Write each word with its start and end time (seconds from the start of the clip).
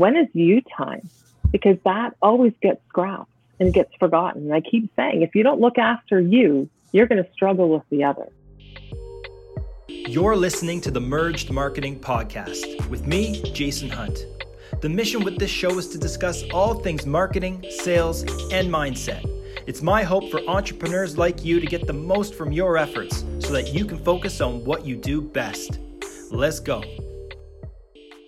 when 0.00 0.16
is 0.16 0.28
you 0.32 0.62
time? 0.62 1.06
Because 1.50 1.76
that 1.84 2.16
always 2.22 2.54
gets 2.62 2.80
scrapped 2.88 3.30
and 3.60 3.70
gets 3.70 3.94
forgotten. 3.96 4.44
And 4.44 4.54
I 4.54 4.62
keep 4.62 4.90
saying, 4.96 5.20
if 5.20 5.34
you 5.34 5.42
don't 5.42 5.60
look 5.60 5.76
after 5.76 6.18
you, 6.18 6.70
you're 6.92 7.04
going 7.04 7.22
to 7.22 7.30
struggle 7.32 7.68
with 7.68 7.82
the 7.90 8.04
other. 8.04 8.26
You're 9.88 10.36
listening 10.36 10.80
to 10.82 10.90
the 10.90 11.02
Merged 11.02 11.50
Marketing 11.50 12.00
Podcast 12.00 12.88
with 12.88 13.06
me, 13.06 13.42
Jason 13.52 13.90
Hunt. 13.90 14.24
The 14.80 14.88
mission 14.88 15.22
with 15.22 15.38
this 15.38 15.50
show 15.50 15.78
is 15.78 15.88
to 15.88 15.98
discuss 15.98 16.44
all 16.44 16.76
things 16.76 17.04
marketing, 17.04 17.62
sales, 17.68 18.22
and 18.50 18.72
mindset. 18.72 19.22
It's 19.66 19.82
my 19.82 20.02
hope 20.02 20.30
for 20.30 20.40
entrepreneurs 20.48 21.18
like 21.18 21.44
you 21.44 21.60
to 21.60 21.66
get 21.66 21.86
the 21.86 21.92
most 21.92 22.34
from 22.34 22.52
your 22.52 22.78
efforts 22.78 23.22
so 23.40 23.52
that 23.52 23.74
you 23.74 23.84
can 23.84 23.98
focus 23.98 24.40
on 24.40 24.64
what 24.64 24.86
you 24.86 24.96
do 24.96 25.20
best. 25.20 25.78
Let's 26.30 26.58
go. 26.58 26.82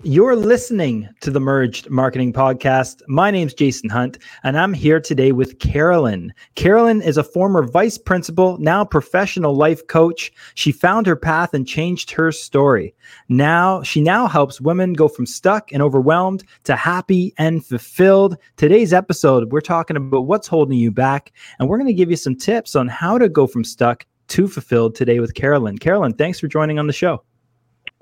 You're 0.04 0.34
listening 0.34 1.08
to 1.20 1.30
the 1.30 1.38
Merged 1.38 1.88
Marketing 1.88 2.32
Podcast. 2.32 3.02
My 3.06 3.30
name's 3.30 3.54
Jason 3.54 3.88
Hunt, 3.88 4.18
and 4.42 4.58
I'm 4.58 4.72
here 4.72 4.98
today 4.98 5.30
with 5.30 5.60
Carolyn. 5.60 6.34
Carolyn 6.56 7.00
is 7.00 7.16
a 7.16 7.22
former 7.22 7.62
vice 7.62 7.98
principal, 7.98 8.58
now 8.58 8.84
professional 8.84 9.54
life 9.54 9.86
coach. 9.86 10.32
She 10.54 10.72
found 10.72 11.06
her 11.06 11.14
path 11.14 11.54
and 11.54 11.68
changed 11.68 12.10
her 12.10 12.32
story. 12.32 12.96
Now, 13.28 13.84
she 13.84 14.00
now 14.00 14.26
helps 14.26 14.60
women 14.60 14.92
go 14.94 15.06
from 15.06 15.24
stuck 15.24 15.70
and 15.70 15.80
overwhelmed 15.80 16.42
to 16.64 16.74
happy 16.74 17.32
and 17.38 17.64
fulfilled. 17.64 18.36
Today's 18.56 18.92
episode, 18.92 19.52
we're 19.52 19.60
talking 19.60 19.96
about 19.96 20.26
what's 20.26 20.48
holding 20.48 20.78
you 20.78 20.90
back, 20.90 21.30
and 21.60 21.68
we're 21.68 21.78
going 21.78 21.86
to 21.86 21.94
give 21.94 22.10
you 22.10 22.16
some 22.16 22.34
tips 22.34 22.74
on 22.74 22.88
how 22.88 23.18
to 23.18 23.28
go 23.28 23.46
from 23.46 23.62
stuck 23.62 24.04
to 24.28 24.48
fulfilled 24.48 24.96
today 24.96 25.20
with 25.20 25.34
Carolyn. 25.34 25.78
Carolyn, 25.78 26.14
thanks 26.14 26.40
for 26.40 26.48
joining 26.48 26.80
on 26.80 26.88
the 26.88 26.92
show. 26.92 27.22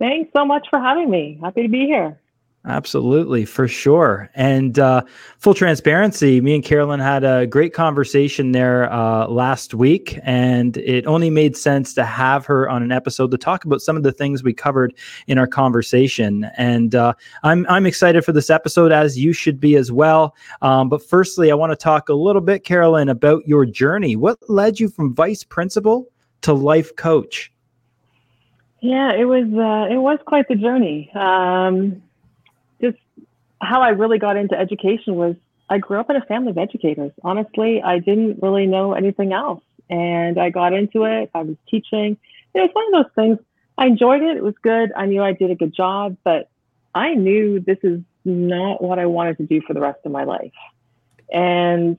Thanks 0.00 0.32
so 0.34 0.44
much 0.44 0.66
for 0.70 0.80
having 0.80 1.10
me. 1.10 1.38
Happy 1.40 1.62
to 1.62 1.68
be 1.68 1.86
here. 1.86 2.18
Absolutely, 2.66 3.46
for 3.46 3.66
sure. 3.66 4.28
And 4.34 4.78
uh, 4.78 5.02
full 5.38 5.54
transparency, 5.54 6.42
me 6.42 6.54
and 6.54 6.64
Carolyn 6.64 7.00
had 7.00 7.24
a 7.24 7.46
great 7.46 7.72
conversation 7.72 8.52
there 8.52 8.92
uh, 8.92 9.28
last 9.28 9.72
week, 9.72 10.18
and 10.22 10.76
it 10.76 11.06
only 11.06 11.30
made 11.30 11.56
sense 11.56 11.94
to 11.94 12.04
have 12.04 12.44
her 12.44 12.68
on 12.68 12.82
an 12.82 12.92
episode 12.92 13.30
to 13.30 13.38
talk 13.38 13.64
about 13.64 13.80
some 13.80 13.96
of 13.96 14.02
the 14.02 14.12
things 14.12 14.42
we 14.42 14.52
covered 14.52 14.94
in 15.26 15.38
our 15.38 15.46
conversation. 15.46 16.50
And 16.58 16.94
uh, 16.94 17.14
I'm 17.44 17.66
I'm 17.70 17.86
excited 17.86 18.26
for 18.26 18.32
this 18.32 18.50
episode, 18.50 18.92
as 18.92 19.18
you 19.18 19.32
should 19.32 19.58
be 19.58 19.76
as 19.76 19.90
well. 19.90 20.34
Um, 20.60 20.90
but 20.90 21.02
firstly, 21.02 21.50
I 21.50 21.54
want 21.54 21.72
to 21.72 21.76
talk 21.76 22.10
a 22.10 22.14
little 22.14 22.42
bit, 22.42 22.64
Carolyn, 22.64 23.08
about 23.08 23.46
your 23.46 23.64
journey. 23.64 24.16
What 24.16 24.38
led 24.50 24.78
you 24.78 24.90
from 24.90 25.14
vice 25.14 25.44
principal 25.44 26.08
to 26.42 26.52
life 26.52 26.94
coach? 26.96 27.50
Yeah, 28.80 29.12
it 29.12 29.24
was 29.24 29.44
uh, 29.44 29.92
it 29.92 29.98
was 29.98 30.18
quite 30.26 30.48
the 30.48 30.54
journey. 30.54 31.10
Um, 31.14 32.02
just 32.80 32.96
how 33.60 33.82
I 33.82 33.90
really 33.90 34.18
got 34.18 34.36
into 34.36 34.58
education 34.58 35.16
was 35.16 35.36
I 35.68 35.78
grew 35.78 36.00
up 36.00 36.08
in 36.08 36.16
a 36.16 36.24
family 36.24 36.50
of 36.50 36.58
educators. 36.58 37.12
Honestly, 37.22 37.82
I 37.82 37.98
didn't 37.98 38.42
really 38.42 38.66
know 38.66 38.94
anything 38.94 39.32
else, 39.32 39.62
and 39.90 40.38
I 40.40 40.48
got 40.50 40.72
into 40.72 41.04
it. 41.04 41.30
I 41.34 41.42
was 41.42 41.56
teaching. 41.70 42.16
It 42.54 42.60
was 42.60 42.70
one 42.72 42.94
of 42.94 43.04
those 43.04 43.12
things. 43.14 43.38
I 43.76 43.86
enjoyed 43.86 44.22
it. 44.22 44.36
It 44.36 44.42
was 44.42 44.54
good. 44.62 44.92
I 44.96 45.06
knew 45.06 45.22
I 45.22 45.32
did 45.32 45.50
a 45.50 45.54
good 45.54 45.74
job, 45.74 46.16
but 46.24 46.48
I 46.94 47.14
knew 47.14 47.60
this 47.60 47.78
is 47.82 48.00
not 48.24 48.82
what 48.82 48.98
I 48.98 49.06
wanted 49.06 49.36
to 49.38 49.46
do 49.46 49.60
for 49.66 49.74
the 49.74 49.80
rest 49.80 50.00
of 50.04 50.12
my 50.12 50.24
life. 50.24 50.52
And 51.32 51.98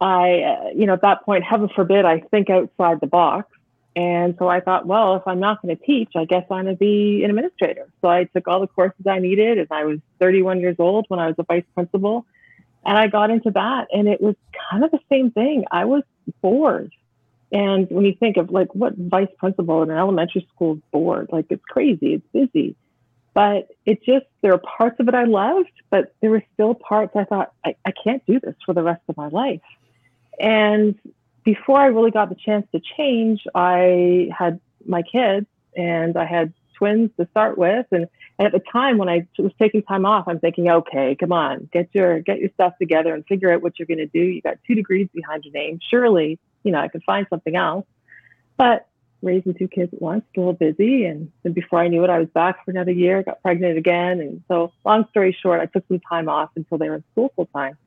I, 0.00 0.40
uh, 0.40 0.68
you 0.74 0.86
know, 0.86 0.92
at 0.92 1.02
that 1.02 1.24
point, 1.24 1.44
heaven 1.44 1.70
forbid, 1.74 2.04
I 2.04 2.20
think 2.20 2.50
outside 2.50 3.00
the 3.00 3.06
box 3.06 3.50
and 3.96 4.36
so 4.38 4.46
I 4.46 4.60
thought, 4.60 4.86
well, 4.86 5.16
if 5.16 5.22
I'm 5.26 5.40
not 5.40 5.62
going 5.62 5.74
to 5.74 5.82
teach, 5.82 6.10
I 6.14 6.26
guess 6.26 6.44
I'm 6.50 6.64
going 6.64 6.74
to 6.74 6.78
be 6.78 7.24
an 7.24 7.30
administrator. 7.30 7.88
So 8.02 8.08
I 8.08 8.24
took 8.24 8.46
all 8.46 8.60
the 8.60 8.66
courses 8.66 9.06
I 9.08 9.20
needed, 9.20 9.56
and 9.56 9.68
I 9.70 9.84
was 9.84 10.00
31 10.20 10.60
years 10.60 10.76
old 10.78 11.06
when 11.08 11.18
I 11.18 11.28
was 11.28 11.34
a 11.38 11.44
vice 11.44 11.64
principal. 11.74 12.26
And 12.84 12.98
I 12.98 13.06
got 13.06 13.30
into 13.30 13.50
that, 13.52 13.88
and 13.90 14.06
it 14.06 14.20
was 14.20 14.36
kind 14.70 14.84
of 14.84 14.90
the 14.90 15.00
same 15.10 15.30
thing. 15.30 15.64
I 15.70 15.86
was 15.86 16.02
bored. 16.42 16.92
And 17.50 17.88
when 17.90 18.04
you 18.04 18.14
think 18.14 18.36
of 18.36 18.50
like 18.50 18.74
what 18.74 18.94
vice 18.98 19.32
principal 19.38 19.82
in 19.82 19.90
an 19.90 19.96
elementary 19.96 20.46
school 20.54 20.74
is 20.74 20.82
bored, 20.92 21.30
like 21.32 21.46
it's 21.48 21.64
crazy, 21.64 22.12
it's 22.14 22.26
busy. 22.34 22.76
But 23.32 23.68
it 23.86 24.04
just, 24.04 24.26
there 24.42 24.52
are 24.52 24.58
parts 24.58 25.00
of 25.00 25.08
it 25.08 25.14
I 25.14 25.24
loved, 25.24 25.72
but 25.90 26.14
there 26.20 26.30
were 26.30 26.42
still 26.52 26.74
parts 26.74 27.16
I 27.16 27.24
thought, 27.24 27.52
I, 27.64 27.76
I 27.84 27.92
can't 27.92 28.24
do 28.26 28.40
this 28.40 28.54
for 28.64 28.74
the 28.74 28.82
rest 28.82 29.02
of 29.08 29.16
my 29.16 29.28
life. 29.28 29.60
And 30.38 30.98
before 31.46 31.78
I 31.78 31.86
really 31.86 32.10
got 32.10 32.28
the 32.28 32.34
chance 32.34 32.66
to 32.72 32.80
change, 32.96 33.44
I 33.54 34.28
had 34.36 34.60
my 34.84 35.02
kids 35.02 35.46
and 35.76 36.16
I 36.16 36.26
had 36.26 36.52
twins 36.74 37.10
to 37.18 37.28
start 37.30 37.56
with. 37.56 37.86
And, 37.92 38.08
and 38.36 38.46
at 38.46 38.52
the 38.52 38.62
time 38.72 38.98
when 38.98 39.08
I 39.08 39.28
was 39.38 39.52
taking 39.56 39.84
time 39.84 40.04
off, 40.04 40.26
I'm 40.26 40.40
thinking, 40.40 40.68
okay, 40.68 41.14
come 41.14 41.30
on, 41.30 41.68
get 41.72 41.88
your 41.92 42.18
get 42.20 42.40
your 42.40 42.50
stuff 42.54 42.74
together 42.80 43.14
and 43.14 43.24
figure 43.26 43.52
out 43.52 43.62
what 43.62 43.78
you're 43.78 43.86
going 43.86 43.98
to 43.98 44.06
do. 44.06 44.18
You 44.18 44.42
got 44.42 44.58
two 44.66 44.74
degrees 44.74 45.08
behind 45.14 45.44
your 45.44 45.52
name. 45.52 45.78
Surely, 45.88 46.40
you 46.64 46.72
know, 46.72 46.80
I 46.80 46.88
could 46.88 47.04
find 47.04 47.28
something 47.30 47.54
else. 47.54 47.86
But 48.56 48.88
raising 49.22 49.54
two 49.54 49.68
kids 49.68 49.94
at 49.94 50.02
once, 50.02 50.24
a 50.36 50.40
little 50.40 50.52
busy. 50.52 51.04
And 51.04 51.30
then 51.44 51.52
before 51.52 51.78
I 51.78 51.86
knew 51.86 52.02
it, 52.02 52.10
I 52.10 52.18
was 52.18 52.28
back 52.30 52.64
for 52.64 52.72
another 52.72 52.90
year, 52.90 53.22
got 53.22 53.40
pregnant 53.40 53.78
again. 53.78 54.18
And 54.18 54.42
so, 54.48 54.72
long 54.84 55.06
story 55.10 55.36
short, 55.40 55.60
I 55.60 55.66
took 55.66 55.86
some 55.86 56.00
time 56.00 56.28
off 56.28 56.50
until 56.56 56.76
they 56.76 56.88
were 56.88 56.96
in 56.96 57.04
school 57.12 57.32
full 57.36 57.46
time. 57.46 57.78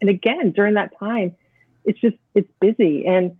And 0.00 0.08
again, 0.08 0.52
during 0.52 0.74
that 0.74 0.96
time, 1.00 1.34
it's 1.86 2.00
just 2.00 2.16
it's 2.34 2.50
busy. 2.60 3.06
And 3.06 3.36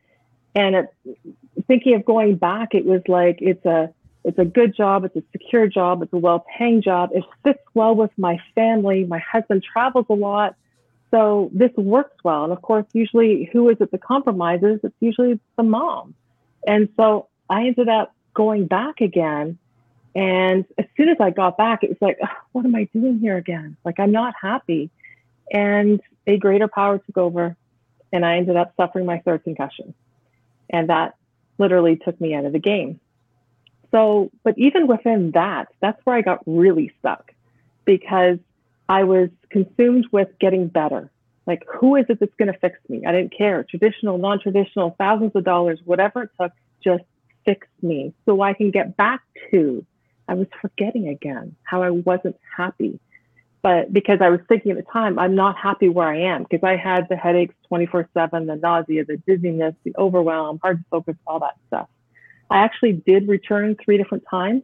and 0.54 0.76
it, 0.76 1.18
thinking 1.66 1.94
of 1.94 2.04
going 2.04 2.36
back 2.36 2.74
it 2.74 2.86
was 2.86 3.02
like 3.08 3.38
it's 3.40 3.64
a 3.66 3.92
it's 4.24 4.38
a 4.38 4.44
good 4.44 4.74
job 4.74 5.04
it's 5.04 5.16
a 5.16 5.22
secure 5.32 5.66
job 5.66 6.02
it's 6.02 6.12
a 6.12 6.18
well-paying 6.18 6.80
job. 6.80 7.10
It 7.12 7.24
fits 7.44 7.62
well 7.74 7.94
with 7.94 8.10
my 8.16 8.38
family. 8.54 9.04
My 9.04 9.18
husband 9.18 9.62
travels 9.62 10.06
a 10.08 10.14
lot. 10.14 10.54
So 11.10 11.50
this 11.52 11.70
works 11.76 12.16
well. 12.24 12.44
And 12.44 12.52
of 12.52 12.62
course 12.62 12.86
usually 12.92 13.50
who 13.52 13.68
is 13.68 13.76
it 13.80 13.90
that 13.90 14.02
compromises? 14.02 14.80
It's 14.82 14.94
usually 15.00 15.38
the 15.56 15.62
mom. 15.62 16.14
And 16.66 16.88
so 16.96 17.28
i 17.50 17.66
ended 17.66 17.88
up 17.88 18.14
going 18.34 18.66
back 18.66 19.00
again. 19.00 19.58
And 20.14 20.64
as 20.78 20.86
soon 20.96 21.08
as 21.08 21.16
i 21.20 21.30
got 21.30 21.58
back 21.58 21.82
it 21.82 21.90
was 21.90 21.98
like 22.00 22.18
what 22.52 22.64
am 22.64 22.74
i 22.74 22.84
doing 22.94 23.18
here 23.18 23.36
again? 23.36 23.76
Like 23.84 23.98
i'm 23.98 24.12
not 24.12 24.34
happy. 24.40 24.90
And 25.52 26.00
a 26.26 26.36
greater 26.36 26.68
power 26.68 26.98
took 26.98 27.18
over 27.18 27.56
and 28.16 28.24
I 28.24 28.38
ended 28.38 28.56
up 28.56 28.72
suffering 28.76 29.06
my 29.06 29.18
third 29.18 29.44
concussion. 29.44 29.94
And 30.70 30.88
that 30.88 31.14
literally 31.58 31.96
took 31.96 32.20
me 32.20 32.34
out 32.34 32.44
of 32.44 32.52
the 32.52 32.58
game. 32.58 32.98
So, 33.92 34.30
but 34.42 34.58
even 34.58 34.86
within 34.86 35.30
that, 35.32 35.68
that's 35.80 36.00
where 36.04 36.16
I 36.16 36.22
got 36.22 36.40
really 36.46 36.92
stuck 36.98 37.32
because 37.84 38.38
I 38.88 39.04
was 39.04 39.28
consumed 39.50 40.06
with 40.10 40.28
getting 40.40 40.66
better. 40.68 41.10
Like, 41.46 41.62
who 41.68 41.94
is 41.94 42.06
it 42.08 42.18
that's 42.18 42.34
going 42.36 42.52
to 42.52 42.58
fix 42.58 42.78
me? 42.88 43.04
I 43.06 43.12
didn't 43.12 43.36
care. 43.36 43.62
Traditional, 43.62 44.18
non 44.18 44.40
traditional, 44.40 44.96
thousands 44.98 45.32
of 45.36 45.44
dollars, 45.44 45.78
whatever 45.84 46.24
it 46.24 46.30
took, 46.40 46.52
just 46.82 47.04
fix 47.44 47.68
me 47.82 48.12
so 48.24 48.40
I 48.40 48.54
can 48.54 48.70
get 48.70 48.96
back 48.96 49.20
to. 49.52 49.84
I 50.28 50.34
was 50.34 50.48
forgetting 50.60 51.08
again 51.08 51.54
how 51.62 51.82
I 51.82 51.90
wasn't 51.90 52.36
happy 52.56 52.98
but 53.66 53.92
because 53.92 54.20
I 54.20 54.28
was 54.28 54.38
thinking 54.48 54.70
at 54.70 54.76
the 54.76 54.84
time, 54.92 55.18
I'm 55.18 55.34
not 55.34 55.56
happy 55.56 55.88
where 55.88 56.06
I 56.06 56.20
am 56.20 56.44
because 56.44 56.62
I 56.62 56.76
had 56.76 57.08
the 57.08 57.16
headaches 57.16 57.52
24 57.66 58.08
7, 58.14 58.46
the 58.46 58.54
nausea, 58.54 59.04
the 59.04 59.16
dizziness, 59.16 59.74
the 59.82 59.92
overwhelm, 59.98 60.60
hard 60.62 60.78
to 60.78 60.84
focus, 60.88 61.16
all 61.26 61.40
that 61.40 61.56
stuff. 61.66 61.88
I 62.48 62.58
actually 62.58 62.92
did 62.92 63.26
return 63.26 63.76
three 63.84 63.98
different 63.98 64.22
times 64.30 64.62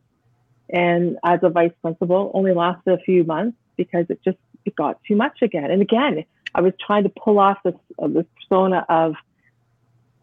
and 0.70 1.18
as 1.24 1.40
a 1.42 1.48
vice 1.48 1.72
principal 1.82 2.30
only 2.32 2.54
lasted 2.54 2.92
a 2.92 2.98
few 2.98 3.24
months 3.24 3.56
because 3.76 4.06
it 4.08 4.20
just 4.24 4.38
it 4.64 4.76
got 4.76 5.00
too 5.02 5.16
much 5.16 5.42
again. 5.42 5.72
And 5.72 5.82
again, 5.82 6.24
I 6.54 6.60
was 6.60 6.72
trying 6.86 7.02
to 7.02 7.08
pull 7.08 7.40
off 7.40 7.58
this 7.64 7.74
uh, 8.00 8.06
this 8.06 8.26
persona 8.36 8.86
of 8.88 9.16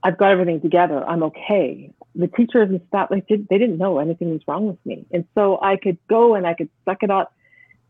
I've 0.02 0.18
got 0.18 0.32
everything 0.32 0.62
together. 0.62 1.06
I'm 1.06 1.24
okay. 1.24 1.92
The 2.16 2.28
teachers 2.28 2.70
and 2.70 2.80
staff 2.88 3.12
like 3.12 3.28
did, 3.28 3.46
they 3.50 3.58
didn't 3.58 3.78
know 3.78 4.00
anything 4.00 4.32
was 4.32 4.42
wrong 4.48 4.68
with 4.68 4.86
me, 4.86 5.06
and 5.12 5.26
so 5.36 5.60
I 5.62 5.76
could 5.76 5.98
go 6.08 6.36
and 6.36 6.48
I 6.48 6.54
could 6.54 6.70
suck 6.86 7.04
it 7.04 7.12
up 7.12 7.34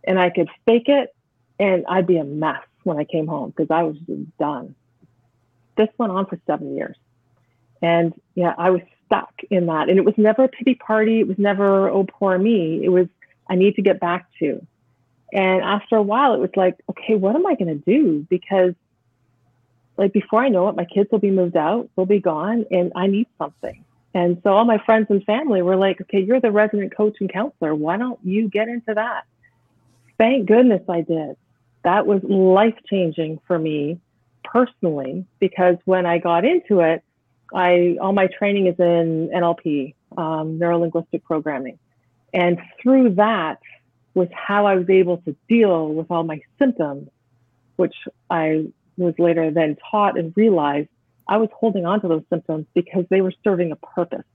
and 0.04 0.20
I 0.20 0.30
could 0.30 0.50
fake 0.66 0.88
it 0.88 1.14
and 1.60 1.86
I'd 1.88 2.08
be 2.08 2.18
a 2.18 2.24
mess 2.24 2.64
when 2.84 2.98
I 2.98 3.04
came 3.04 3.28
home 3.28 3.50
because 3.50 3.70
I 3.70 3.84
was 3.84 3.98
just 4.00 4.38
done. 4.38 4.76
This 5.76 5.90
went 5.98 6.12
on 6.12 6.26
for 6.26 6.40
seven 6.48 6.76
years. 6.76 6.98
And 7.82 8.14
yeah, 8.36 8.54
I 8.58 8.70
was 8.72 8.82
stuck 9.06 9.34
in 9.50 9.68
that. 9.68 9.90
And 9.90 9.98
it 9.98 10.06
was 10.06 10.16
never 10.18 10.44
a 10.44 10.48
pity 10.48 10.76
party. 10.76 11.20
It 11.20 11.28
was 11.28 11.38
never, 11.38 11.90
oh, 11.90 12.06
poor 12.06 12.38
me. 12.38 12.84
It 12.84 12.90
was, 12.90 13.08
I 13.50 13.56
need 13.56 13.76
to 13.76 13.82
get 13.82 14.00
back 14.00 14.28
to. 14.40 14.66
And 15.32 15.62
after 15.62 15.96
a 15.96 16.02
while, 16.02 16.34
it 16.34 16.40
was 16.40 16.50
like, 16.56 16.78
okay, 16.90 17.16
what 17.16 17.36
am 17.36 17.46
I 17.46 17.56
going 17.56 17.68
to 17.68 17.76
do? 17.76 18.26
Because, 18.30 18.74
like, 19.96 20.12
before 20.12 20.44
I 20.44 20.50
know 20.50 20.70
it, 20.70 20.76
my 20.76 20.86
kids 20.86 21.10
will 21.12 21.20
be 21.20 21.32
moved 21.32 21.56
out, 21.56 21.90
they'll 21.96 22.06
be 22.06 22.20
gone, 22.20 22.66
and 22.72 22.92
I 22.96 23.08
need 23.08 23.28
something. 23.38 23.84
And 24.14 24.42
so 24.44 24.54
all 24.54 24.66
my 24.66 24.80
friends 24.80 25.08
and 25.10 25.24
family 25.24 25.62
were 25.62 25.76
like, 25.76 26.02
okay, 26.02 26.20
you're 26.20 26.40
the 26.40 26.52
resident 26.52 26.96
coach 26.96 27.18
and 27.20 27.32
counselor. 27.32 27.76
Why 27.76 27.98
don't 27.98 28.20
you 28.24 28.50
get 28.50 28.68
into 28.68 28.96
that? 28.96 29.26
Thank 30.20 30.48
goodness 30.48 30.84
I 30.88 31.02
did. 31.02 31.36
That 31.84 32.06
was 32.06 32.22
life 32.24 32.76
changing 32.88 33.40
for 33.48 33.58
me 33.58 34.00
personally 34.44 35.26
because 35.40 35.78
when 35.86 36.06
I 36.06 36.20
got 36.20 36.46
into 36.46 36.82
it, 36.82 37.04
I 37.54 37.98
all 38.00 38.14
my 38.14 38.28
training 38.28 38.68
is 38.68 38.76
in 38.78 39.30
NLP, 39.34 39.96
um, 40.16 40.60
neuro 40.60 40.80
linguistic 40.80 41.24
programming, 41.24 41.80
and 42.32 42.60
through 42.80 43.16
that, 43.16 43.60
was 44.14 44.28
how 44.34 44.66
I 44.66 44.76
was 44.76 44.90
able 44.90 45.18
to 45.20 45.36
deal 45.48 45.88
with 45.88 46.12
all 46.12 46.24
my 46.24 46.42
symptoms, 46.60 47.10
which 47.78 47.96
I 48.30 48.66
was 48.98 49.14
later 49.18 49.50
then 49.50 49.78
taught 49.90 50.20
and 50.20 50.34
realized 50.36 50.90
I 51.28 51.38
was 51.38 51.50
holding 51.54 51.86
on 51.86 52.02
to 52.02 52.08
those 52.08 52.24
symptoms 52.30 52.66
because 52.74 53.06
they 53.10 53.22
were 53.22 53.34
serving 53.44 53.72
a 53.72 53.76
purpose. 53.76 54.26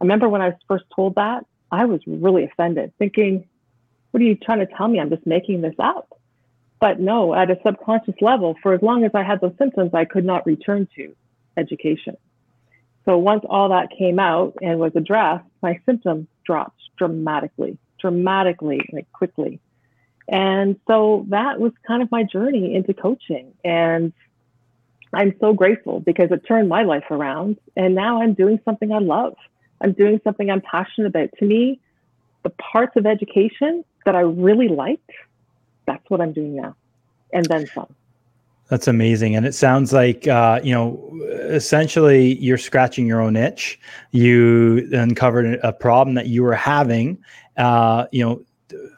I 0.00 0.04
remember 0.04 0.28
when 0.28 0.42
I 0.42 0.48
was 0.48 0.58
first 0.68 0.84
told 0.94 1.14
that, 1.14 1.46
I 1.70 1.84
was 1.84 2.00
really 2.06 2.44
offended, 2.44 2.92
thinking, 2.98 3.46
what 4.10 4.20
are 4.22 4.26
you 4.26 4.36
trying 4.36 4.60
to 4.60 4.66
tell 4.66 4.88
me? 4.88 5.00
I'm 5.00 5.10
just 5.10 5.26
making 5.26 5.60
this 5.60 5.74
up. 5.78 6.18
But 6.80 6.98
no, 6.98 7.34
at 7.34 7.50
a 7.50 7.58
subconscious 7.64 8.14
level, 8.20 8.56
for 8.62 8.72
as 8.72 8.82
long 8.82 9.04
as 9.04 9.10
I 9.14 9.22
had 9.22 9.40
those 9.40 9.54
symptoms, 9.58 9.92
I 9.92 10.06
could 10.06 10.24
not 10.24 10.46
return 10.46 10.88
to 10.96 11.14
education. 11.56 12.16
So 13.04 13.18
once 13.18 13.44
all 13.48 13.68
that 13.70 13.90
came 13.96 14.18
out 14.18 14.54
and 14.62 14.78
was 14.78 14.92
addressed, 14.94 15.44
my 15.62 15.80
symptoms 15.84 16.26
dropped 16.44 16.80
dramatically, 16.96 17.78
dramatically, 18.00 18.80
like 18.92 19.10
quickly. 19.12 19.60
And 20.28 20.78
so 20.86 21.26
that 21.28 21.60
was 21.60 21.72
kind 21.86 22.02
of 22.02 22.10
my 22.10 22.22
journey 22.22 22.74
into 22.74 22.94
coaching. 22.94 23.52
And 23.64 24.12
I'm 25.12 25.34
so 25.40 25.52
grateful 25.52 26.00
because 26.00 26.30
it 26.30 26.46
turned 26.46 26.68
my 26.68 26.82
life 26.82 27.10
around. 27.10 27.58
And 27.76 27.94
now 27.94 28.22
I'm 28.22 28.34
doing 28.34 28.60
something 28.64 28.92
I 28.92 28.98
love. 28.98 29.34
I'm 29.80 29.92
doing 29.92 30.20
something 30.22 30.50
I'm 30.50 30.60
passionate 30.60 31.08
about. 31.08 31.30
To 31.38 31.44
me, 31.44 31.80
the 32.42 32.50
parts 32.50 32.96
of 32.96 33.06
education 33.06 33.84
that 34.04 34.14
I 34.14 34.20
really 34.20 34.68
liked, 34.68 35.10
that's 35.86 36.08
what 36.08 36.20
I'm 36.20 36.32
doing 36.32 36.56
now. 36.56 36.74
And 37.32 37.46
then 37.46 37.66
some. 37.74 37.94
That's 38.68 38.86
amazing. 38.86 39.34
And 39.34 39.44
it 39.44 39.54
sounds 39.54 39.92
like, 39.92 40.28
uh, 40.28 40.60
you 40.62 40.72
know, 40.72 41.10
essentially 41.32 42.36
you're 42.38 42.58
scratching 42.58 43.04
your 43.04 43.20
own 43.20 43.34
itch. 43.34 43.80
You 44.12 44.88
uncovered 44.92 45.58
a 45.62 45.72
problem 45.72 46.14
that 46.14 46.28
you 46.28 46.44
were 46.44 46.54
having, 46.54 47.18
uh, 47.56 48.06
you 48.12 48.24
know, 48.24 48.44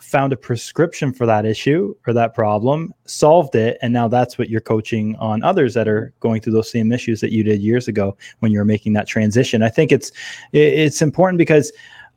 found 0.00 0.30
a 0.32 0.36
prescription 0.36 1.10
for 1.10 1.24
that 1.24 1.46
issue 1.46 1.94
or 2.06 2.12
that 2.12 2.34
problem, 2.34 2.92
solved 3.06 3.54
it, 3.54 3.78
and 3.80 3.94
now 3.94 4.06
that's 4.06 4.36
what 4.36 4.50
you're 4.50 4.60
coaching 4.60 5.16
on 5.16 5.42
others 5.42 5.72
that 5.72 5.88
are 5.88 6.12
going 6.20 6.38
through 6.42 6.52
those 6.52 6.70
same 6.70 6.92
issues 6.92 7.22
that 7.22 7.32
you 7.32 7.42
did 7.42 7.62
years 7.62 7.88
ago 7.88 8.14
when 8.40 8.52
you 8.52 8.58
were 8.58 8.64
making 8.66 8.92
that 8.92 9.06
transition. 9.06 9.62
I 9.62 9.70
think 9.70 9.90
it's 9.90 10.12
it's 10.52 11.00
important 11.00 11.38
because 11.38 11.72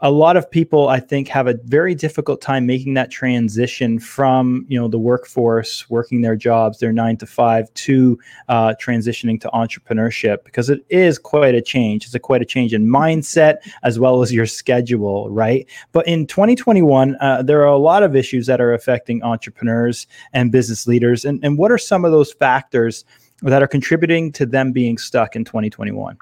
a 0.06 0.12
lot 0.12 0.38
of 0.38 0.50
people 0.52 0.88
i 0.88 1.00
think 1.00 1.28
have 1.28 1.48
a 1.48 1.56
very 1.64 1.96
difficult 1.96 2.40
time 2.40 2.68
making 2.68 2.94
that 2.94 3.10
transition 3.10 3.98
from 3.98 4.64
you 4.70 4.80
know 4.80 4.88
the 4.88 5.00
workforce 5.00 5.90
working 5.90 6.22
their 6.22 6.36
jobs 6.36 6.78
their 6.78 6.94
nine 6.94 7.18
to 7.18 7.26
five 7.26 7.74
to 7.74 8.18
uh, 8.48 8.76
transitioning 8.80 9.42
to 9.42 9.50
entrepreneurship 9.50 10.44
because 10.44 10.70
it 10.70 10.86
is 10.90 11.18
quite 11.18 11.56
a 11.56 11.62
change. 11.62 12.06
It's 12.06 12.14
a 12.14 12.20
quite 12.20 12.44
a 12.44 12.46
change 12.46 12.72
in 12.72 12.86
mindset 12.86 13.58
as 13.82 13.98
well 13.98 14.22
as 14.22 14.32
your 14.32 14.46
schedule 14.46 15.32
right? 15.32 15.68
But 15.92 16.08
in 16.08 16.28
2021 16.28 17.18
uh, 17.20 17.42
there 17.42 17.62
are 17.62 17.66
a 17.66 17.78
lot 17.78 18.04
of 18.04 18.16
issues 18.16 18.46
that 18.46 18.62
are 18.62 18.74
affecting 18.74 19.24
entrepreneurs 19.24 20.06
and 20.34 20.52
business 20.52 20.86
leaders. 20.86 21.26
And, 21.26 21.44
and 21.44 21.58
what 21.58 21.72
are 21.72 21.80
some 21.80 22.06
of 22.06 22.12
those 22.12 22.32
factors 22.32 23.06
that 23.42 23.64
are 23.64 23.68
contributing 23.68 24.32
to 24.34 24.46
them 24.46 24.72
being 24.72 25.00
stuck 25.00 25.36
in 25.36 25.44
2021 25.44 26.16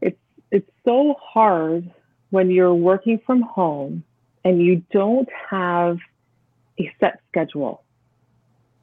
it's 0.00 0.18
it's 0.50 0.70
so 0.84 1.14
hard 1.22 1.90
when 2.34 2.50
you're 2.50 2.74
working 2.74 3.20
from 3.24 3.42
home 3.42 4.02
and 4.44 4.60
you 4.60 4.82
don't 4.90 5.28
have 5.48 5.98
a 6.80 6.92
set 6.98 7.20
schedule. 7.28 7.84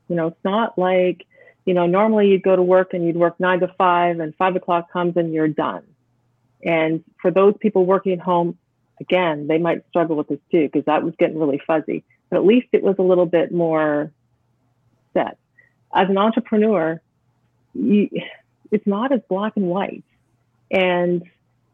You 0.08 0.16
know, 0.16 0.28
it's 0.28 0.46
not 0.46 0.78
like, 0.78 1.26
you 1.66 1.74
know, 1.74 1.86
normally 1.86 2.30
you'd 2.30 2.44
go 2.44 2.56
to 2.56 2.64
work 2.64 2.94
and 2.94 3.06
you'd 3.06 3.18
work 3.18 3.38
nine 3.42 3.60
to 3.60 3.68
five 3.78 4.22
and 4.22 4.34
five 4.36 4.56
o'clock 4.56 4.90
comes 4.92 5.18
and 5.18 5.34
you're 5.34 5.50
done. 5.50 5.84
And 6.64 7.04
for 7.22 7.30
those 7.30 7.54
people 7.60 7.86
working 7.86 8.14
at 8.14 8.20
home, 8.20 8.58
again, 9.02 9.48
they 9.48 9.58
might 9.58 9.86
struggle 9.90 10.16
with 10.16 10.30
this 10.30 10.40
too, 10.50 10.68
because 10.68 10.86
that 10.86 11.04
was 11.04 11.14
getting 11.20 11.38
really 11.38 11.62
fuzzy. 11.68 12.06
But 12.30 12.38
at 12.38 12.46
least 12.46 12.68
it 12.72 12.82
was 12.82 12.96
a 13.00 13.04
little 13.04 13.26
bit 13.26 13.52
more 13.52 14.14
set. 15.14 15.38
As 15.94 16.08
an 16.08 16.18
entrepreneur, 16.18 17.02
you, 17.74 18.10
it's 18.72 18.88
not 18.88 19.12
as 19.12 19.20
black 19.28 19.58
and 19.58 19.66
white. 19.66 20.06
And 20.72 21.24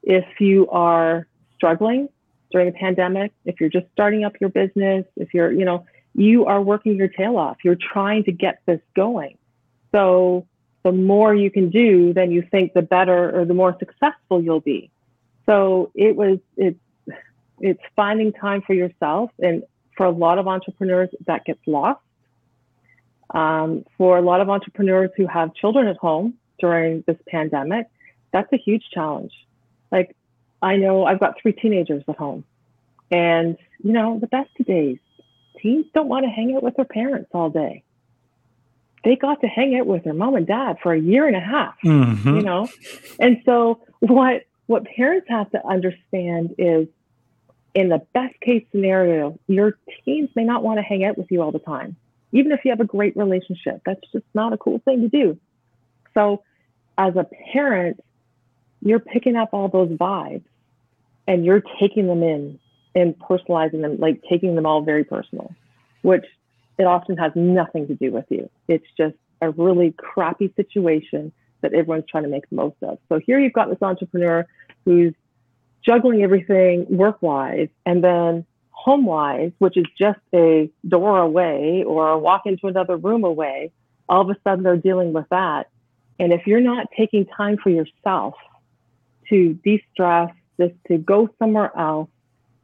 if 0.02 0.26
you 0.40 0.70
are 0.70 1.28
struggling 1.57 2.07
during 2.51 2.69
a 2.69 2.71
pandemic, 2.71 3.33
if 3.44 3.59
you're 3.59 3.69
just 3.69 3.88
starting 3.92 4.24
up 4.24 4.33
your 4.39 4.50
business, 4.50 5.06
if 5.18 5.33
you're, 5.33 5.51
you 5.51 5.65
know, 5.65 5.86
you 6.15 6.45
are 6.45 6.62
working 6.62 6.95
your 6.95 7.09
tail 7.09 7.38
off. 7.38 7.57
You're 7.63 7.75
trying 7.75 8.24
to 8.24 8.31
get 8.31 8.62
this 8.65 8.80
going. 8.95 9.38
So 9.92 10.48
the 10.83 10.92
more 10.92 11.36
you 11.36 11.51
can 11.51 11.69
do, 11.69 12.13
then 12.13 12.31
you 12.31 12.42
think 12.42 12.74
the 12.74 12.81
better 12.81 13.38
or 13.38 13.45
the 13.45 13.54
more 13.54 13.75
successful 13.77 14.42
you'll 14.42 14.62
be. 14.62 14.89
So 15.45 15.92
it 15.95 16.15
was 16.15 16.39
it's 16.56 16.80
it's 17.59 17.81
finding 17.95 18.31
time 18.33 18.62
for 18.62 18.74
yourself, 18.74 19.31
and 19.39 19.63
for 19.95 20.06
a 20.06 20.12
lot 20.12 20.38
of 20.38 20.48
entrepreneurs 20.48 21.09
that 21.25 21.45
gets 21.45 21.59
lost. 21.65 22.01
Um, 23.33 23.83
for 23.98 24.18
a 24.18 24.21
lot 24.21 24.39
of 24.39 24.50
entrepreneurs 24.50 25.12
who 25.18 25.27
have 25.27 25.54
children 25.54 25.88
at 25.88 25.98
home 25.98 26.36
during 26.59 27.04
this 27.06 27.18
pandemic, 27.27 27.88
that's 28.31 28.51
a 28.54 28.57
huge 28.57 28.86
challenge. 28.94 29.33
Like 29.92 30.15
I 30.62 30.77
know 30.77 31.06
I've 31.06 31.19
got 31.19 31.39
three 31.42 31.54
teenagers 31.54 32.04
at 32.07 32.18
home. 32.18 32.44
And, 33.12 33.57
you 33.83 33.94
know, 33.94 34.19
the 34.19 34.27
best 34.27 34.50
of 34.59 34.65
days, 34.65 34.98
teens 35.62 35.86
don't 35.94 36.07
want 36.07 36.25
to 36.25 36.30
hang 36.30 36.56
out 36.56 36.63
with 36.63 36.75
their 36.75 36.86
parents 36.86 37.30
all 37.33 37.50
day. 37.50 37.83
They 39.04 39.15
got 39.15 39.42
to 39.42 39.48
hang 39.48 39.77
out 39.80 39.86
with 39.86 40.04
their 40.04 40.13
mom 40.13 40.36
and 40.36 40.45
dad 40.45 40.77
for 40.81 40.94
a 40.94 41.00
year 41.00 41.27
and 41.27 41.36
a 41.36 41.39
half, 41.39 41.75
mm-hmm. 41.83 42.36
you 42.36 42.42
know? 42.42 42.68
And 43.19 43.42
so 43.45 43.81
what 44.00 44.44
what 44.65 44.83
parents 44.83 45.27
have 45.30 45.50
to 45.51 45.65
understand 45.65 46.56
is 46.57 46.88
in 47.74 47.89
the 47.89 48.00
best 48.13 48.38
case 48.42 48.65
scenario, 48.71 49.39
your 49.48 49.77
teens 50.04 50.30
may 50.36 50.44
not 50.44 50.63
want 50.63 50.77
to 50.80 50.83
hang 50.83 51.06
out 51.06 51.18
with 51.18 51.27
you 51.31 51.42
all 51.42 51.51
the 51.51 51.59
time. 51.59 51.95
Even 52.33 52.51
if 52.51 52.65
you 52.65 52.71
have 52.71 52.81
a 52.81 52.86
great 52.86 53.15
relationship, 53.15 53.81
that's 53.86 54.01
just 54.12 54.25
not 54.33 54.51
a 54.51 54.57
cool 54.57 54.80
thing 54.80 55.01
to 55.01 55.07
do. 55.07 55.39
So 56.13 56.44
as 56.98 57.15
a 57.15 57.25
parent, 57.54 58.04
you're 58.82 59.00
picking 59.00 59.36
up 59.36 59.50
all 59.54 59.68
those 59.68 59.90
vibes 59.90 60.44
and 61.28 61.46
you're 61.46 61.64
taking 61.80 62.08
them 62.08 62.24
in 62.24 62.60
and 62.96 63.18
personalizing 63.20 63.82
them, 63.82 63.98
like 64.00 64.22
taking 64.30 64.56
them 64.56 64.66
all 64.66 64.82
very 64.82 65.04
personal, 65.04 65.54
which 66.02 66.26
it 66.78 66.84
often 66.84 67.18
has 67.18 67.32
nothing 67.36 67.88
to 67.88 67.96
do 67.96 68.12
with 68.12 68.26
you. 68.30 68.50
It's 68.68 68.86
just 68.98 69.16
a 69.42 69.52
really 69.52 69.94
crappy 69.98 70.52
situation 70.56 71.32
that 71.62 71.74
everyone's 71.74 72.06
trying 72.10 72.24
to 72.24 72.30
make 72.30 72.50
the 72.50 72.56
most 72.56 72.78
of. 72.82 73.00
So 73.10 73.20
here 73.20 73.40
you've 73.40 73.54
got 73.54 73.70
this 73.70 73.82
entrepreneur 73.82 74.46
who's 74.86 75.14
juggling 75.86 76.24
everything 76.24 76.86
work 76.90 77.22
wise 77.22 77.70
and 77.86 78.04
then 78.04 78.46
home 78.72 79.06
wise, 79.06 79.52
which 79.58 79.76
is 79.76 79.86
just 79.98 80.20
a 80.34 80.70
door 80.88 81.20
away 81.20 81.84
or 81.86 82.10
a 82.10 82.18
walk 82.18 82.44
into 82.46 82.68
another 82.68 82.96
room 82.96 83.24
away. 83.24 83.72
All 84.07 84.22
of 84.22 84.30
a 84.30 84.36
sudden 84.44 84.64
they're 84.64 84.78
dealing 84.78 85.14
with 85.14 85.26
that. 85.30 85.69
And 86.19 86.31
if 86.31 86.48
you're 86.48 86.62
not 86.62 86.88
taking 86.96 87.26
time 87.26 87.57
for 87.57 87.69
yourself 87.69 88.36
to 89.30 89.54
de-stress, 89.64 90.31
just 90.60 90.74
to 90.88 90.98
go 90.98 91.30
somewhere 91.40 91.72
else, 91.78 92.10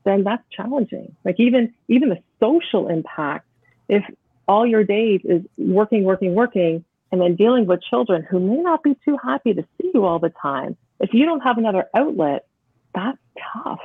then 0.03 0.23
that's 0.23 0.43
challenging. 0.51 1.15
Like 1.23 1.39
even 1.39 1.73
even 1.87 2.09
the 2.09 2.19
social 2.39 2.87
impact, 2.87 3.45
if 3.87 4.03
all 4.47 4.65
your 4.65 4.83
days 4.83 5.21
is 5.23 5.41
working, 5.57 6.03
working, 6.03 6.35
working, 6.35 6.83
and 7.11 7.21
then 7.21 7.35
dealing 7.35 7.65
with 7.65 7.81
children 7.81 8.23
who 8.23 8.39
may 8.39 8.61
not 8.61 8.83
be 8.83 8.95
too 9.05 9.17
happy 9.23 9.53
to 9.53 9.63
see 9.81 9.91
you 9.93 10.05
all 10.05 10.19
the 10.19 10.33
time, 10.41 10.75
if 10.99 11.13
you 11.13 11.25
don't 11.25 11.41
have 11.41 11.57
another 11.57 11.87
outlet, 11.95 12.45
that's 12.93 13.17
tough 13.53 13.79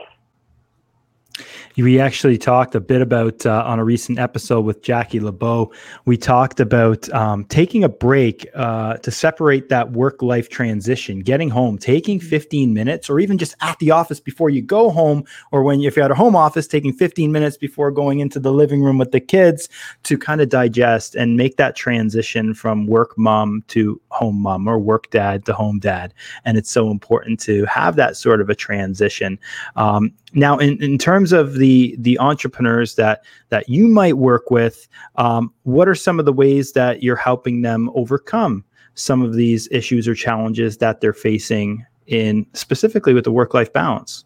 we 1.83 2.01
actually 2.01 2.37
talked 2.37 2.75
a 2.75 2.81
bit 2.81 3.01
about 3.01 3.47
uh, 3.47 3.63
on 3.65 3.79
a 3.79 3.85
recent 3.85 4.19
episode 4.19 4.63
with 4.63 4.83
Jackie 4.83 5.21
LeBeau. 5.21 5.73
We 6.07 6.17
talked 6.17 6.59
about 6.59 7.09
um, 7.11 7.45
taking 7.45 7.85
a 7.85 7.89
break 7.89 8.49
uh, 8.55 8.97
to 8.99 9.11
separate 9.13 9.69
that 9.69 9.93
work 9.93 10.21
life 10.21 10.49
transition, 10.49 11.21
getting 11.21 11.51
home, 11.51 11.79
taking 11.79 12.19
15 12.19 12.75
minutes, 12.75 13.09
or 13.09 13.21
even 13.21 13.39
just 13.39 13.55
at 13.61 13.79
the 13.79 13.93
office 13.93 14.19
before 14.19 14.51
you 14.51 14.61
go 14.61 14.91
home, 14.91 15.25
or 15.53 15.63
when 15.63 15.81
if 15.81 15.95
you're 15.95 16.05
at 16.05 16.11
a 16.11 16.17
home 16.17 16.35
office, 16.35 16.67
taking 16.67 16.93
15 16.93 17.31
minutes 17.31 17.57
before 17.57 17.93
going 17.93 18.19
into 18.19 18.41
the 18.41 18.53
living 18.53 18.83
room 18.83 18.99
with 18.99 19.13
the 19.13 19.21
kids 19.21 19.69
to 20.03 20.19
kind 20.19 20.41
of 20.41 20.49
digest 20.49 21.15
and 21.15 21.37
make 21.37 21.57
that 21.59 21.77
transition 21.77 22.55
from 22.55 22.89
work 22.89 23.17
mom 23.17 23.63
to 23.69 24.01
home 24.09 24.43
mom 24.43 24.67
or 24.67 24.79
work 24.79 25.11
dad 25.11 25.45
to 25.45 25.53
home 25.53 25.79
dad. 25.79 26.13
And 26.45 26.59
it's 26.59 26.71
so 26.71 26.91
important 26.91 27.39
to 27.41 27.65
have 27.67 27.95
that 27.97 28.17
sort 28.17 28.41
of 28.41 28.51
a 28.51 28.55
transition. 28.55 29.39
Um, 29.77 30.13
now, 30.35 30.59
in, 30.59 30.83
in 30.83 30.99
terms 30.99 31.33
of 31.33 31.55
the 31.55 31.97
the 31.99 32.19
entrepreneurs 32.19 32.97
that 32.97 33.25
that 33.49 33.69
you 33.69 33.89
might 33.89 34.19
work 34.19 34.51
with, 34.51 34.89
um, 35.17 35.53
what 35.63 35.89
are 35.89 35.95
some 35.95 36.19
of 36.19 36.27
the 36.27 36.33
ways 36.33 36.73
that 36.73 37.03
you're 37.03 37.17
helping 37.17 37.63
them 37.63 37.91
overcome 37.95 38.65
some 38.95 39.23
of 39.23 39.35
these 39.35 39.69
issues 39.71 40.07
or 40.07 40.15
challenges 40.15 40.79
that 40.79 41.01
they're 41.01 41.15
facing 41.15 41.85
in 42.07 42.47
specifically 42.53 43.15
with 43.15 43.25
the 43.25 43.33
work 43.33 43.55
life 43.55 43.73
balance? 43.73 44.25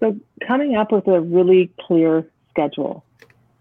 So, 0.00 0.18
coming 0.46 0.76
up 0.76 0.90
with 0.90 1.06
a 1.06 1.20
really 1.20 1.70
clear 1.80 2.28
schedule, 2.50 3.04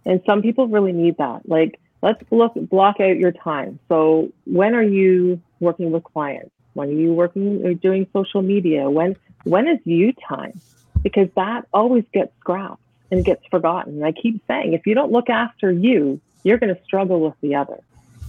and 0.06 0.22
some 0.26 0.42
people 0.42 0.68
really 0.68 0.94
need 0.94 1.18
that. 1.18 1.48
Like, 1.48 1.80
let's 2.02 2.24
look 2.32 2.54
block 2.56 3.00
out 3.00 3.18
your 3.18 3.32
time. 3.32 3.80
So, 3.88 4.32
when 4.46 4.74
are 4.74 4.84
you 4.84 5.40
working 5.60 5.92
with 5.92 6.04
clients? 6.04 6.52
When 6.74 6.90
are 6.90 6.94
you 6.94 7.14
working 7.14 7.64
or 7.66 7.76
doing 7.76 8.08
social 8.14 8.42
media? 8.42 8.90
When 8.90 9.16
when 9.44 9.68
is 9.68 9.80
you 9.84 10.14
time? 10.28 10.60
Because 11.04 11.30
that 11.36 11.66
always 11.74 12.04
gets 12.14 12.32
scrapped. 12.40 12.82
and 13.12 13.24
gets 13.24 13.46
forgotten. 13.50 13.94
And 13.96 14.06
I 14.06 14.12
keep 14.12 14.42
saying, 14.48 14.74
if 14.74 14.86
you 14.86 14.94
don't 14.94 15.12
look 15.12 15.30
after 15.30 15.72
you, 15.72 16.20
you're 16.44 16.58
going 16.58 16.74
to 16.76 16.84
struggle 16.84 17.20
with 17.22 17.36
the 17.42 17.56
other. 17.56 17.80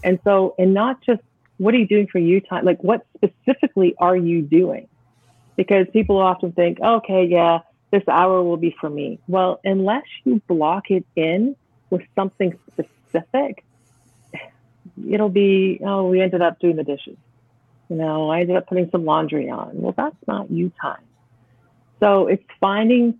And 0.05 0.21
so, 0.25 0.55
and 0.59 0.75
not 0.75 1.03
just 1.03 1.21
what 1.57 1.75
are 1.75 1.79
you 1.79 1.87
doing 1.87 2.07
for 2.07 2.19
you 2.19 2.41
time, 2.41 2.65
like 2.65 2.83
what 2.83 3.05
specifically 3.17 3.95
are 3.99 4.17
you 4.17 4.43
doing? 4.43 4.89
Because 5.57 5.87
people 5.93 6.19
often 6.19 6.53
think, 6.53 6.81
okay, 6.81 7.25
yeah, 7.25 7.61
this 7.91 8.07
hour 8.07 8.43
will 8.43 8.57
be 8.57 8.77
for 8.81 8.89
me. 8.89 9.19
Well, 9.27 9.61
unless 9.65 10.05
you 10.25 10.41
block 10.47 10.91
it 10.91 11.05
in 11.17 11.57
with 11.91 12.03
something 12.15 12.57
specific, 12.73 13.65
it'll 15.11 15.29
be, 15.31 15.81
oh, 15.85 16.07
we 16.07 16.21
ended 16.21 16.43
up 16.43 16.61
doing 16.61 16.77
the 16.77 16.85
dishes. 16.85 17.17
You 17.89 17.97
know, 17.97 18.31
I 18.31 18.41
ended 18.41 18.57
up 18.57 18.69
putting 18.69 18.91
some 18.91 19.05
laundry 19.05 19.51
on. 19.51 19.71
Well, 19.75 19.95
that's 19.97 20.15
not 20.29 20.51
you 20.51 20.71
time. 20.81 21.03
So 22.01 22.27
it's 22.27 22.45
finding, 22.61 23.19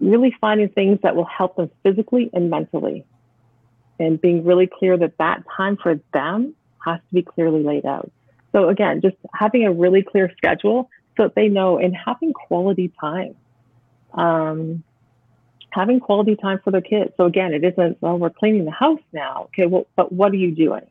really 0.00 0.34
finding 0.40 0.68
things 0.68 0.98
that 1.02 1.16
will 1.16 1.24
help 1.24 1.56
them 1.56 1.70
physically 1.82 2.30
and 2.32 2.50
mentally. 2.50 3.04
And 3.98 4.20
being 4.20 4.44
really 4.44 4.68
clear 4.68 4.96
that 4.96 5.18
that 5.18 5.42
time 5.56 5.76
for 5.76 6.00
them 6.12 6.54
has 6.84 7.00
to 7.08 7.14
be 7.14 7.22
clearly 7.22 7.62
laid 7.62 7.84
out. 7.84 8.10
So 8.52 8.68
again, 8.68 9.00
just 9.00 9.16
having 9.34 9.64
a 9.64 9.72
really 9.72 10.02
clear 10.02 10.32
schedule 10.36 10.88
so 11.16 11.24
that 11.24 11.34
they 11.34 11.48
know 11.48 11.78
and 11.78 11.94
having 11.94 12.32
quality 12.32 12.92
time. 13.00 13.34
Um, 14.14 14.84
having 15.70 16.00
quality 16.00 16.36
time 16.36 16.60
for 16.64 16.70
their 16.70 16.80
kids. 16.80 17.12
So 17.16 17.26
again, 17.26 17.52
it 17.52 17.64
isn't, 17.64 18.00
well, 18.00 18.18
we're 18.18 18.30
cleaning 18.30 18.64
the 18.64 18.70
house 18.70 19.00
now. 19.12 19.48
Okay, 19.48 19.66
well, 19.66 19.86
but 19.96 20.12
what 20.12 20.32
are 20.32 20.36
you 20.36 20.54
doing? 20.54 20.86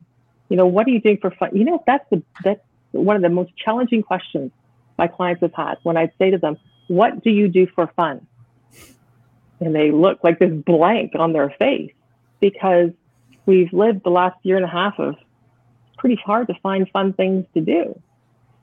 You 0.49 0.57
know, 0.57 0.67
what 0.67 0.87
are 0.87 0.91
you 0.91 1.01
doing 1.01 1.17
for 1.17 1.31
fun? 1.31 1.49
You 1.53 1.65
know, 1.65 1.83
that's 1.85 2.07
the 2.09 2.21
that's 2.43 2.61
one 2.91 3.15
of 3.15 3.21
the 3.21 3.29
most 3.29 3.51
challenging 3.57 4.01
questions 4.03 4.51
my 4.97 5.07
clients 5.07 5.41
have 5.41 5.53
had 5.53 5.75
when 5.83 5.97
I 5.97 6.11
say 6.17 6.31
to 6.31 6.37
them, 6.37 6.57
What 6.87 7.23
do 7.23 7.29
you 7.29 7.47
do 7.47 7.67
for 7.67 7.87
fun? 7.95 8.25
And 9.59 9.75
they 9.75 9.91
look 9.91 10.23
like 10.23 10.39
this 10.39 10.53
blank 10.53 11.13
on 11.15 11.33
their 11.33 11.49
face 11.57 11.91
because 12.39 12.91
we've 13.45 13.73
lived 13.73 14.03
the 14.03 14.09
last 14.09 14.37
year 14.43 14.55
and 14.55 14.65
a 14.65 14.69
half 14.69 14.99
of 14.99 15.15
pretty 15.97 16.15
hard 16.15 16.47
to 16.47 16.53
find 16.61 16.87
fun 16.91 17.13
things 17.13 17.45
to 17.55 17.61
do. 17.61 17.99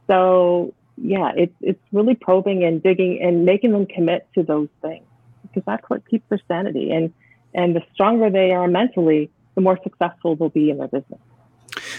So 0.06 0.74
yeah, 0.96 1.32
it's 1.36 1.54
it's 1.60 1.82
really 1.92 2.14
probing 2.14 2.64
and 2.64 2.82
digging 2.82 3.20
and 3.22 3.44
making 3.44 3.72
them 3.72 3.86
commit 3.86 4.28
to 4.34 4.42
those 4.42 4.68
things 4.80 5.04
because 5.42 5.62
that's 5.66 5.88
what 5.88 6.08
keeps 6.08 6.28
their 6.28 6.40
sanity. 6.46 6.92
And 6.92 7.12
and 7.54 7.74
the 7.74 7.82
stronger 7.92 8.30
they 8.30 8.52
are 8.52 8.68
mentally, 8.68 9.30
the 9.54 9.60
more 9.60 9.78
successful 9.82 10.36
they'll 10.36 10.48
be 10.48 10.70
in 10.70 10.78
their 10.78 10.88
business. 10.88 11.20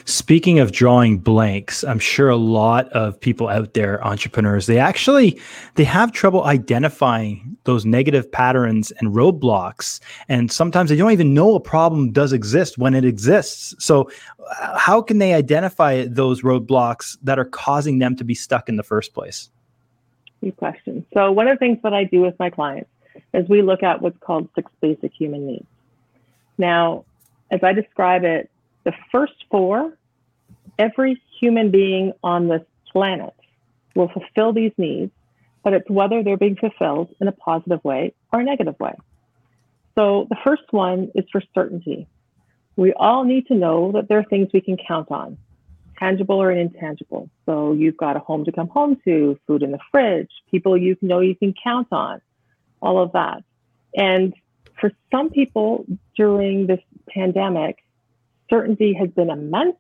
Speaking 0.08 0.60
of 0.60 0.72
drawing 0.72 1.18
blanks, 1.18 1.84
I'm 1.84 1.98
sure 1.98 2.30
a 2.30 2.36
lot 2.36 2.88
of 2.90 3.20
people 3.20 3.48
out 3.48 3.74
there, 3.74 4.06
entrepreneurs, 4.06 4.68
they 4.68 4.78
actually 4.78 5.42
they 5.76 5.84
have 5.84 6.12
trouble 6.12 6.44
identifying 6.44 7.58
those 7.64 7.88
negative 7.88 8.32
patterns 8.32 8.92
and 9.00 9.16
roadblocks, 9.16 10.00
and 10.30 10.52
sometimes 10.52 10.92
they 10.92 10.96
don't 10.96 11.12
even 11.12 11.34
know 11.34 11.56
a 11.56 11.60
problem 11.60 12.12
does 12.12 12.34
exist 12.34 12.78
when 12.78 12.94
it 12.94 13.04
exists. 13.04 13.74
So, 13.84 14.12
uh, 14.62 14.78
how 14.78 15.02
can 15.02 15.18
they 15.18 15.34
identify 15.34 16.06
those 16.06 16.44
roadblocks 16.44 17.18
that 17.24 17.40
are 17.40 17.46
causing 17.46 17.98
them 17.98 18.16
to 18.18 18.24
be 18.24 18.36
stuck 18.36 18.70
in 18.70 18.76
the 18.76 18.84
first 18.84 19.16
place? 19.16 19.50
Good 20.44 20.56
question. 20.58 21.04
So, 21.16 21.32
one 21.32 21.48
of 21.48 21.58
the 21.58 21.60
things 21.60 21.80
that 21.82 21.96
I 21.96 22.04
do 22.04 22.22
with 22.22 22.38
my 22.38 22.52
clients 22.52 22.92
is 23.34 23.50
we 23.50 23.64
look 23.64 23.82
at 23.82 24.04
what's 24.04 24.20
called 24.20 24.50
six 24.54 24.72
basic 24.82 25.14
human 25.14 25.48
needs. 25.48 25.66
Now, 26.60 27.06
as 27.50 27.64
I 27.64 27.74
describe 27.74 28.24
it, 28.24 28.52
the 28.86 28.94
first 29.12 29.34
four, 29.52 29.98
every 30.80 31.22
human 31.40 31.72
being 31.72 32.14
on 32.24 32.48
this 32.48 32.62
planet 32.92 33.34
will 33.96 34.10
fulfill 34.10 34.54
these 34.54 34.72
needs, 34.78 35.12
but 35.64 35.74
it's 35.74 35.90
whether 35.90 36.24
they're 36.24 36.38
being 36.38 36.56
fulfilled 36.56 37.14
in 37.20 37.28
a 37.28 37.32
positive 37.32 37.84
way 37.84 38.14
or 38.32 38.40
a 38.40 38.44
negative 38.44 38.80
way. 38.80 38.94
So 39.96 40.28
the 40.30 40.38
first 40.44 40.72
one 40.72 41.12
is 41.16 41.26
for 41.32 41.42
certainty. 41.54 42.08
We 42.76 42.94
all 42.94 43.24
need 43.24 43.48
to 43.48 43.56
know 43.56 43.94
that 43.94 44.08
there 44.08 44.20
are 44.20 44.24
things 44.24 44.50
we 44.54 44.62
can 44.62 44.78
count 44.78 45.10
on, 45.10 45.38
tangible 45.98 46.42
or 46.42 46.52
intangible. 46.52 47.30
So 47.46 47.72
you've 47.74 47.98
got 47.98 48.18
a 48.18 48.20
home 48.20 48.44
to 48.46 48.52
come 48.52 48.68
home 48.68 49.00
to, 49.06 49.40
food 49.48 49.64
in 49.64 49.72
the 49.72 49.80
fridge, 49.92 50.32
people 50.52 50.78
you 50.78 50.98
know 51.02 51.22
you 51.22 51.36
can 51.36 51.54
count 51.64 51.88
on, 51.92 52.22
all 52.82 53.02
of 53.02 53.14
that. 53.14 53.44
And 53.96 54.34
for 54.80 54.92
some 55.10 55.30
people 55.30 55.86
during 56.18 56.68
this 56.68 56.82
pandemic, 57.10 57.85
certainty 58.50 58.94
has 58.94 59.10
been 59.10 59.30
immense. 59.30 59.76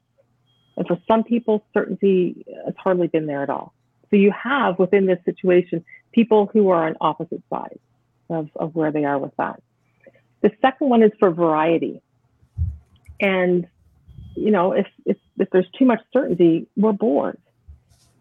And 0.78 0.88
for 0.88 0.98
some 1.08 1.24
people, 1.24 1.64
certainty 1.74 2.46
has 2.66 2.76
hardly 2.78 3.08
been 3.08 3.26
there 3.26 3.44
at 3.44 3.50
all. 3.50 3.74
So 4.10 4.18
you 4.18 4.32
have 4.32 4.78
within 4.78 5.06
this 5.06 5.20
situation 5.26 5.84
people 6.12 6.50
who 6.52 6.70
are 6.70 6.88
on 6.88 6.96
opposite 7.02 7.42
sides 7.50 7.80
of, 8.30 8.50
of 8.56 8.76
where 8.76 8.92
they 8.92 9.06
are 9.06 9.18
with 9.18 9.36
that. 9.38 9.62
The 10.42 10.52
second 10.62 10.90
one 10.90 11.04
is 11.04 11.12
for 11.20 11.32
variety. 11.32 12.02
And, 13.20 13.68
you 14.36 14.52
know, 14.52 14.74
if, 14.74 14.88
if, 15.06 15.18
if 15.38 15.50
there's 15.50 15.70
too 15.78 15.86
much 15.86 16.02
certainty, 16.14 16.68
we're 16.76 16.92
bored. 16.92 17.38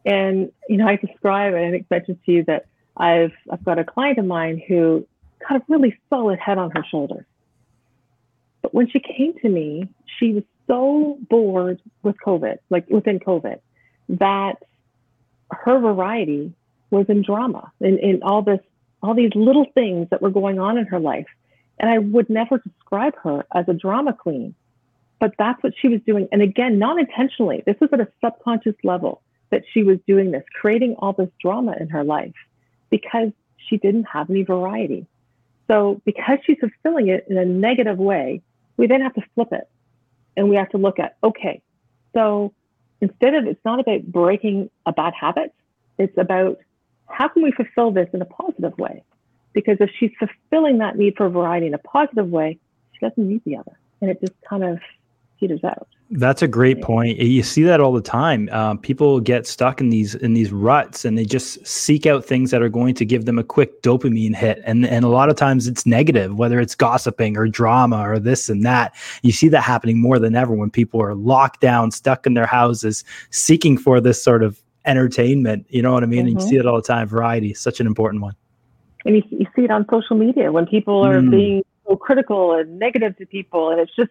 And, 0.04 0.52
you 0.68 0.76
know, 0.76 0.86
I 0.86 0.96
describe, 0.96 1.54
and 1.54 1.64
I 1.64 1.70
think 1.70 1.90
mentioned 1.90 2.18
to 2.26 2.32
you 2.32 2.44
that 2.44 2.66
I've, 2.96 3.32
I've 3.50 3.64
got 3.64 3.78
a 3.78 3.84
client 3.84 4.18
of 4.18 4.26
mine 4.26 4.62
who 4.66 5.06
got 5.48 5.60
a 5.60 5.64
really 5.68 5.98
solid 6.10 6.38
head 6.38 6.58
on 6.58 6.70
her 6.72 6.84
shoulders. 6.88 7.24
But 8.64 8.72
when 8.72 8.88
she 8.88 8.98
came 8.98 9.34
to 9.42 9.48
me, 9.50 9.90
she 10.18 10.32
was 10.32 10.42
so 10.66 11.18
bored 11.28 11.82
with 12.02 12.16
COVID, 12.24 12.56
like 12.70 12.88
within 12.88 13.20
COVID, 13.20 13.60
that 14.08 14.54
her 15.50 15.78
variety 15.78 16.50
was 16.88 17.04
in 17.10 17.20
drama 17.20 17.70
in, 17.80 17.98
in 17.98 18.22
all 18.22 18.40
this 18.40 18.60
all 19.02 19.12
these 19.12 19.34
little 19.34 19.66
things 19.74 20.08
that 20.08 20.22
were 20.22 20.30
going 20.30 20.58
on 20.58 20.78
in 20.78 20.86
her 20.86 20.98
life. 20.98 21.26
And 21.78 21.90
I 21.90 21.98
would 21.98 22.30
never 22.30 22.56
describe 22.56 23.14
her 23.22 23.44
as 23.54 23.68
a 23.68 23.74
drama 23.74 24.14
queen, 24.14 24.54
but 25.20 25.34
that's 25.38 25.62
what 25.62 25.74
she 25.78 25.88
was 25.88 26.00
doing. 26.06 26.26
And 26.32 26.40
again, 26.40 26.78
not 26.78 26.98
intentionally, 26.98 27.62
this 27.66 27.76
was 27.82 27.90
at 27.92 28.00
a 28.00 28.08
subconscious 28.24 28.76
level 28.82 29.20
that 29.50 29.64
she 29.74 29.82
was 29.82 29.98
doing 30.06 30.30
this, 30.30 30.44
creating 30.58 30.94
all 31.00 31.12
this 31.12 31.28
drama 31.38 31.76
in 31.78 31.90
her 31.90 32.02
life 32.02 32.32
because 32.88 33.30
she 33.58 33.76
didn't 33.76 34.04
have 34.04 34.30
any 34.30 34.42
variety. 34.42 35.06
So, 35.66 36.00
because 36.06 36.38
she's 36.46 36.58
fulfilling 36.58 37.08
it 37.08 37.26
in 37.28 37.36
a 37.36 37.44
negative 37.44 37.98
way, 37.98 38.40
we 38.76 38.86
then 38.86 39.00
have 39.00 39.14
to 39.14 39.22
flip 39.34 39.48
it 39.52 39.68
and 40.36 40.48
we 40.48 40.56
have 40.56 40.68
to 40.70 40.78
look 40.78 40.98
at 40.98 41.16
okay, 41.22 41.62
so 42.14 42.52
instead 43.00 43.34
of 43.34 43.46
it's 43.46 43.64
not 43.64 43.80
about 43.80 44.04
breaking 44.04 44.70
a 44.86 44.92
bad 44.92 45.12
habit, 45.18 45.52
it's 45.98 46.16
about 46.18 46.58
how 47.08 47.28
can 47.28 47.42
we 47.42 47.52
fulfill 47.52 47.90
this 47.90 48.08
in 48.12 48.22
a 48.22 48.24
positive 48.24 48.76
way? 48.78 49.02
Because 49.52 49.76
if 49.80 49.90
she's 49.98 50.10
fulfilling 50.18 50.78
that 50.78 50.96
need 50.96 51.16
for 51.16 51.28
variety 51.28 51.66
in 51.66 51.74
a 51.74 51.78
positive 51.78 52.28
way, 52.28 52.58
she 52.92 53.06
doesn't 53.06 53.28
need 53.28 53.42
the 53.44 53.56
other. 53.56 53.78
And 54.00 54.10
it 54.10 54.20
just 54.20 54.32
kind 54.48 54.64
of 54.64 54.80
peters 55.44 55.64
out. 55.64 55.86
That's 56.10 56.42
a 56.42 56.48
great 56.48 56.80
point. 56.80 57.18
You 57.18 57.42
see 57.42 57.62
that 57.64 57.80
all 57.80 57.92
the 57.92 58.00
time. 58.00 58.48
Um, 58.50 58.78
people 58.78 59.20
get 59.20 59.46
stuck 59.46 59.80
in 59.80 59.90
these 59.90 60.14
in 60.14 60.32
these 60.32 60.52
ruts, 60.52 61.04
and 61.04 61.18
they 61.18 61.24
just 61.24 61.66
seek 61.66 62.06
out 62.06 62.24
things 62.24 62.50
that 62.50 62.62
are 62.62 62.68
going 62.68 62.94
to 62.94 63.04
give 63.04 63.26
them 63.26 63.38
a 63.38 63.44
quick 63.44 63.82
dopamine 63.82 64.34
hit. 64.34 64.62
And 64.64 64.86
and 64.86 65.04
a 65.04 65.08
lot 65.08 65.28
of 65.28 65.36
times 65.36 65.66
it's 65.66 65.84
negative, 65.84 66.36
whether 66.36 66.60
it's 66.60 66.74
gossiping 66.74 67.36
or 67.36 67.46
drama 67.48 68.08
or 68.08 68.18
this 68.18 68.48
and 68.48 68.64
that. 68.64 68.94
You 69.22 69.32
see 69.32 69.48
that 69.48 69.62
happening 69.62 70.00
more 70.00 70.18
than 70.18 70.34
ever 70.34 70.54
when 70.54 70.70
people 70.70 71.02
are 71.02 71.14
locked 71.14 71.60
down, 71.60 71.90
stuck 71.90 72.26
in 72.26 72.34
their 72.34 72.46
houses, 72.46 73.04
seeking 73.30 73.76
for 73.76 74.00
this 74.00 74.22
sort 74.22 74.42
of 74.42 74.62
entertainment. 74.86 75.66
You 75.68 75.82
know 75.82 75.92
what 75.92 76.02
I 76.02 76.06
mean? 76.06 76.20
Mm-hmm. 76.20 76.28
And 76.28 76.28
you 76.30 76.36
mm-hmm. 76.36 76.48
see 76.48 76.56
it 76.56 76.66
all 76.66 76.76
the 76.76 76.82
time. 76.82 77.08
Variety, 77.08 77.52
such 77.54 77.80
an 77.80 77.86
important 77.86 78.22
one. 78.22 78.34
And 79.04 79.16
you, 79.16 79.22
you 79.30 79.46
see 79.54 79.64
it 79.64 79.70
on 79.70 79.84
social 79.90 80.16
media 80.16 80.50
when 80.50 80.66
people 80.66 81.04
are 81.04 81.16
mm. 81.16 81.30
being 81.30 81.62
so 81.86 81.96
critical 81.96 82.52
and 82.52 82.78
negative 82.78 83.16
to 83.18 83.26
people, 83.26 83.70
and 83.70 83.80
it's 83.80 83.94
just 83.94 84.10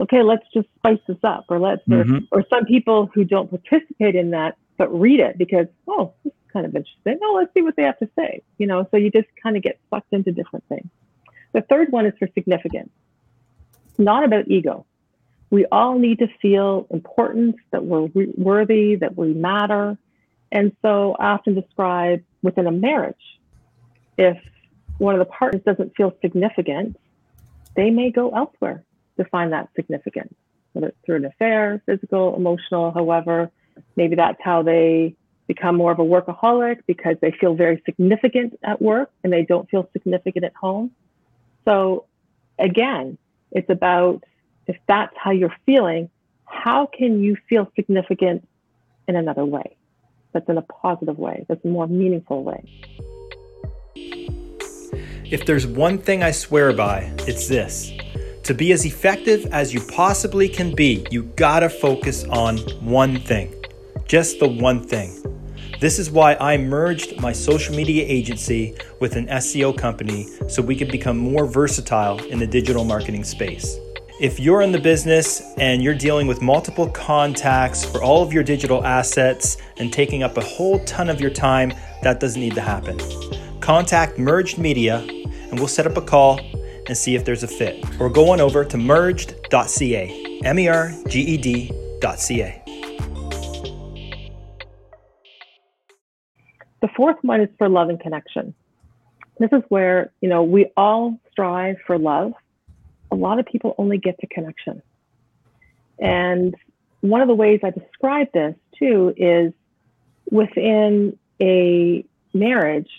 okay, 0.00 0.22
let's 0.22 0.44
just 0.52 0.68
spice 0.76 1.00
this 1.06 1.18
up, 1.22 1.46
or 1.48 1.58
let's, 1.58 1.86
mm-hmm. 1.86 2.24
or, 2.30 2.40
or 2.40 2.44
some 2.50 2.64
people 2.64 3.10
who 3.14 3.24
don't 3.24 3.50
participate 3.50 4.14
in 4.14 4.30
that 4.30 4.56
but 4.78 4.88
read 4.98 5.20
it 5.20 5.38
because 5.38 5.66
oh, 5.86 6.12
this 6.24 6.32
is 6.32 6.52
kind 6.52 6.66
of 6.66 6.74
interesting. 6.74 7.18
Oh, 7.22 7.34
let's 7.36 7.54
see 7.54 7.62
what 7.62 7.76
they 7.76 7.84
have 7.84 7.98
to 8.00 8.08
say. 8.16 8.42
You 8.58 8.66
know, 8.66 8.86
so 8.90 8.96
you 8.96 9.10
just 9.10 9.28
kind 9.42 9.56
of 9.56 9.62
get 9.62 9.78
sucked 9.90 10.12
into 10.12 10.32
different 10.32 10.64
things. 10.68 10.88
The 11.52 11.60
third 11.62 11.92
one 11.92 12.06
is 12.06 12.14
for 12.18 12.28
significance. 12.34 12.90
It's 13.90 13.98
not 13.98 14.24
about 14.24 14.48
ego. 14.48 14.86
We 15.50 15.66
all 15.66 15.98
need 15.98 16.18
to 16.20 16.28
feel 16.40 16.86
important, 16.90 17.56
that 17.70 17.84
we're 17.84 18.06
re- 18.06 18.32
worthy, 18.36 18.96
that 18.96 19.16
we 19.16 19.34
matter. 19.34 19.98
And 20.50 20.74
so 20.82 21.14
I 21.18 21.32
often 21.32 21.54
describe 21.54 22.24
within 22.42 22.66
a 22.66 22.72
marriage, 22.72 23.14
if 24.16 24.38
one 24.98 25.14
of 25.14 25.18
the 25.18 25.26
partners 25.26 25.62
doesn't 25.64 25.94
feel 25.94 26.16
significant, 26.22 26.96
they 27.76 27.90
may 27.90 28.10
go 28.10 28.30
elsewhere 28.30 28.82
to 29.16 29.24
find 29.26 29.52
that 29.52 29.68
significance, 29.76 30.34
whether 30.72 30.88
it's 30.88 30.96
through 31.04 31.16
an 31.16 31.24
affair, 31.24 31.82
physical, 31.86 32.34
emotional, 32.36 32.90
however, 32.92 33.50
maybe 33.96 34.16
that's 34.16 34.40
how 34.42 34.62
they 34.62 35.14
become 35.46 35.76
more 35.76 35.92
of 35.92 35.98
a 35.98 36.04
workaholic 36.04 36.80
because 36.86 37.16
they 37.20 37.32
feel 37.32 37.54
very 37.54 37.82
significant 37.84 38.58
at 38.62 38.80
work 38.80 39.10
and 39.22 39.32
they 39.32 39.44
don't 39.44 39.68
feel 39.68 39.88
significant 39.92 40.44
at 40.44 40.54
home. 40.54 40.90
So 41.64 42.06
again, 42.58 43.18
it's 43.50 43.68
about 43.68 44.24
if 44.66 44.76
that's 44.86 45.14
how 45.16 45.30
you're 45.30 45.54
feeling, 45.66 46.08
how 46.46 46.86
can 46.86 47.22
you 47.22 47.36
feel 47.48 47.70
significant 47.76 48.46
in 49.08 49.16
another 49.16 49.44
way? 49.44 49.76
That's 50.32 50.48
in 50.48 50.56
a 50.56 50.62
positive 50.62 51.18
way, 51.18 51.44
that's 51.48 51.64
a 51.64 51.68
more 51.68 51.86
meaningful 51.86 52.42
way. 52.44 52.64
If 55.30 55.46
there's 55.46 55.66
one 55.66 55.98
thing 55.98 56.22
I 56.22 56.30
swear 56.30 56.72
by, 56.72 57.12
it's 57.26 57.48
this. 57.48 57.90
To 58.44 58.54
be 58.54 58.72
as 58.72 58.84
effective 58.84 59.46
as 59.52 59.72
you 59.72 59.80
possibly 59.80 60.48
can 60.48 60.74
be, 60.74 61.06
you 61.12 61.22
gotta 61.36 61.68
focus 61.68 62.24
on 62.24 62.58
one 62.80 63.20
thing. 63.20 63.54
Just 64.04 64.40
the 64.40 64.48
one 64.48 64.82
thing. 64.82 65.22
This 65.78 66.00
is 66.00 66.10
why 66.10 66.34
I 66.34 66.56
merged 66.56 67.20
my 67.20 67.32
social 67.32 67.72
media 67.76 68.04
agency 68.04 68.74
with 68.98 69.14
an 69.14 69.28
SEO 69.28 69.78
company 69.78 70.26
so 70.48 70.60
we 70.60 70.74
could 70.74 70.90
become 70.90 71.16
more 71.18 71.46
versatile 71.46 72.18
in 72.24 72.40
the 72.40 72.46
digital 72.46 72.84
marketing 72.84 73.22
space. 73.22 73.76
If 74.20 74.40
you're 74.40 74.62
in 74.62 74.72
the 74.72 74.80
business 74.80 75.40
and 75.58 75.80
you're 75.80 75.94
dealing 75.94 76.26
with 76.26 76.42
multiple 76.42 76.88
contacts 76.90 77.84
for 77.84 78.02
all 78.02 78.24
of 78.24 78.32
your 78.32 78.42
digital 78.42 78.84
assets 78.84 79.56
and 79.76 79.92
taking 79.92 80.24
up 80.24 80.36
a 80.36 80.44
whole 80.44 80.84
ton 80.84 81.08
of 81.08 81.20
your 81.20 81.30
time, 81.30 81.72
that 82.02 82.18
doesn't 82.18 82.40
need 82.40 82.56
to 82.56 82.60
happen. 82.60 82.98
Contact 83.60 84.18
Merged 84.18 84.58
Media 84.58 84.98
and 84.98 85.60
we'll 85.60 85.68
set 85.68 85.86
up 85.86 85.96
a 85.96 86.02
call 86.02 86.40
and 86.86 86.96
see 86.96 87.14
if 87.14 87.24
there's 87.24 87.42
a 87.42 87.48
fit. 87.48 87.84
Or 88.00 88.08
go 88.08 88.30
on 88.30 88.40
over 88.40 88.64
to 88.64 88.76
merged.ca, 88.76 90.40
M 90.44 90.58
E 90.58 90.68
R 90.68 90.92
G 91.08 91.20
E 91.20 91.36
D.ca. 91.36 92.62
The 96.80 96.88
fourth 96.96 97.16
one 97.22 97.40
is 97.40 97.48
for 97.58 97.68
love 97.68 97.88
and 97.88 98.00
connection. 98.00 98.54
This 99.38 99.50
is 99.52 99.62
where, 99.68 100.12
you 100.20 100.28
know, 100.28 100.42
we 100.42 100.66
all 100.76 101.18
strive 101.30 101.76
for 101.86 101.96
love. 101.96 102.32
A 103.10 103.14
lot 103.14 103.38
of 103.38 103.46
people 103.46 103.74
only 103.78 103.98
get 103.98 104.18
to 104.20 104.26
connection. 104.26 104.82
And 105.98 106.54
one 107.00 107.20
of 107.20 107.28
the 107.28 107.34
ways 107.34 107.60
I 107.62 107.70
describe 107.70 108.32
this 108.32 108.54
too 108.78 109.14
is 109.16 109.52
within 110.30 111.18
a 111.40 112.04
marriage, 112.34 112.90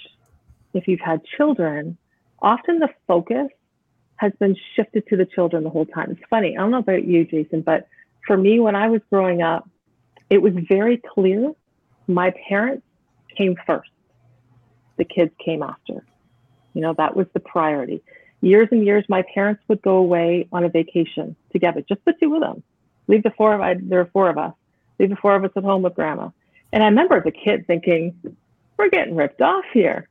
if 0.74 0.88
you've 0.88 1.00
had 1.00 1.22
children, 1.38 1.98
often 2.42 2.80
the 2.80 2.90
focus 3.08 3.50
has 4.24 4.32
been 4.40 4.56
shifted 4.76 5.06
to 5.08 5.18
the 5.18 5.26
children 5.26 5.64
the 5.64 5.70
whole 5.70 5.86
time. 5.86 6.12
It's 6.12 6.22
funny. 6.30 6.58
I 6.58 6.62
don't 6.62 6.72
know 6.72 6.78
about 6.78 7.06
you, 7.06 7.26
Jason, 7.26 7.62
but 7.62 7.88
for 8.26 8.38
me, 8.38 8.60
when 8.60 8.76
I 8.76 8.88
was 8.88 9.02
growing 9.10 9.42
up, 9.42 9.70
it 10.30 10.42
was 10.42 10.54
very 10.68 10.98
clear 10.98 11.54
my 12.08 12.34
parents 12.48 12.86
came 13.38 13.56
first. 13.68 13.90
The 14.98 15.04
kids 15.04 15.32
came 15.44 15.62
after. 15.62 16.06
You 16.74 16.82
know, 16.82 16.94
that 16.98 17.16
was 17.16 17.28
the 17.34 17.42
priority. 17.42 18.02
Years 18.42 18.70
and 18.72 18.86
years, 18.86 19.04
my 19.10 19.24
parents 19.34 19.62
would 19.68 19.82
go 19.82 19.98
away 19.98 20.48
on 20.54 20.64
a 20.64 20.70
vacation 20.70 21.36
together, 21.52 21.84
just 21.88 22.04
the 22.06 22.14
two 22.14 22.34
of 22.36 22.42
them. 22.42 22.64
Leave 23.08 23.24
the 23.24 23.32
four 23.32 23.54
of 23.54 23.62
us, 23.62 23.78
there 23.82 24.00
were 24.00 24.10
four 24.14 24.30
of 24.30 24.38
us. 24.38 24.54
Leave 25.00 25.10
the 25.10 25.18
four 25.18 25.36
of 25.36 25.44
us 25.44 25.52
at 25.56 25.64
home 25.64 25.82
with 25.82 25.96
grandma. 25.96 26.30
And 26.72 26.82
I 26.82 26.88
remember 26.88 27.18
as 27.18 27.26
a 27.26 27.32
kid 27.32 27.68
thinking, 27.68 28.16
we're 28.78 28.90
getting 28.90 29.16
ripped 29.16 29.42
off 29.42 29.66
here. 29.74 30.08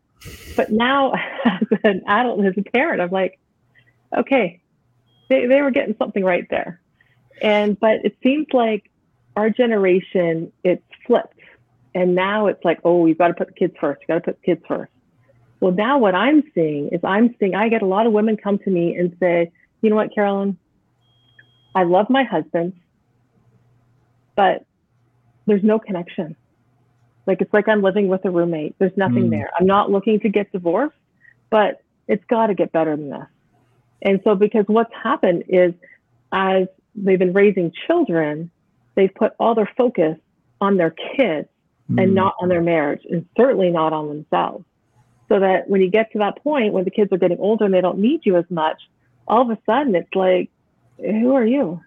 But 0.56 0.70
now, 0.70 1.12
as 1.44 1.66
an 1.82 2.02
adult, 2.06 2.44
as 2.44 2.54
a 2.58 2.62
parent, 2.62 3.00
I'm 3.00 3.10
like, 3.10 3.38
okay, 4.16 4.60
they, 5.28 5.46
they 5.46 5.60
were 5.62 5.70
getting 5.70 5.96
something 5.98 6.24
right 6.24 6.46
there. 6.50 6.80
And, 7.40 7.78
but 7.78 8.04
it 8.04 8.16
seems 8.22 8.46
like 8.52 8.90
our 9.36 9.50
generation, 9.50 10.52
it's 10.62 10.82
flipped. 11.06 11.38
And 11.94 12.14
now 12.14 12.46
it's 12.46 12.64
like, 12.64 12.80
oh, 12.84 13.06
you've 13.06 13.18
got 13.18 13.28
to 13.28 13.34
put 13.34 13.48
the 13.48 13.54
kids 13.54 13.74
first. 13.80 14.00
You've 14.02 14.08
got 14.08 14.14
to 14.14 14.20
put 14.20 14.40
the 14.40 14.46
kids 14.46 14.62
first. 14.66 14.92
Well, 15.60 15.72
now 15.72 15.98
what 15.98 16.14
I'm 16.14 16.42
seeing 16.54 16.88
is 16.88 17.00
I'm 17.04 17.34
seeing, 17.38 17.54
I 17.54 17.68
get 17.68 17.82
a 17.82 17.86
lot 17.86 18.06
of 18.06 18.12
women 18.12 18.36
come 18.36 18.58
to 18.58 18.70
me 18.70 18.96
and 18.96 19.16
say, 19.20 19.52
you 19.80 19.90
know 19.90 19.96
what, 19.96 20.14
Carolyn, 20.14 20.58
I 21.74 21.84
love 21.84 22.10
my 22.10 22.24
husband, 22.24 22.74
but 24.34 24.64
there's 25.46 25.62
no 25.62 25.78
connection. 25.78 26.36
Like 27.26 27.40
it's 27.40 27.52
like 27.52 27.68
I'm 27.68 27.82
living 27.82 28.08
with 28.08 28.24
a 28.24 28.30
roommate. 28.30 28.74
There's 28.78 28.96
nothing 28.96 29.28
mm. 29.28 29.30
there. 29.30 29.50
I'm 29.58 29.66
not 29.66 29.90
looking 29.90 30.20
to 30.20 30.28
get 30.28 30.50
divorced, 30.52 30.96
but 31.50 31.82
it's 32.08 32.24
got 32.24 32.48
to 32.48 32.54
get 32.54 32.72
better 32.72 32.96
than 32.96 33.10
this. 33.10 33.26
And 34.02 34.20
so, 34.24 34.34
because 34.34 34.64
what's 34.66 34.92
happened 34.94 35.44
is 35.48 35.72
as 36.32 36.66
they've 36.94 37.18
been 37.18 37.32
raising 37.32 37.72
children, 37.86 38.50
they've 38.94 39.14
put 39.14 39.32
all 39.38 39.54
their 39.54 39.70
focus 39.76 40.18
on 40.60 40.76
their 40.76 40.90
kids 40.90 41.48
mm. 41.90 42.02
and 42.02 42.14
not 42.14 42.34
on 42.40 42.48
their 42.48 42.62
marriage, 42.62 43.02
and 43.10 43.26
certainly 43.36 43.70
not 43.70 43.92
on 43.92 44.08
themselves. 44.08 44.64
So 45.28 45.40
that 45.40 45.68
when 45.68 45.80
you 45.80 45.90
get 45.90 46.12
to 46.12 46.18
that 46.18 46.42
point 46.42 46.72
when 46.74 46.84
the 46.84 46.90
kids 46.90 47.10
are 47.12 47.16
getting 47.16 47.38
older 47.38 47.64
and 47.64 47.72
they 47.72 47.80
don't 47.80 47.98
need 47.98 48.20
you 48.24 48.36
as 48.36 48.44
much, 48.50 48.82
all 49.26 49.42
of 49.42 49.50
a 49.50 49.58
sudden 49.64 49.94
it's 49.94 50.14
like, 50.14 50.50
who 50.98 51.34
are 51.34 51.46
you? 51.46 51.80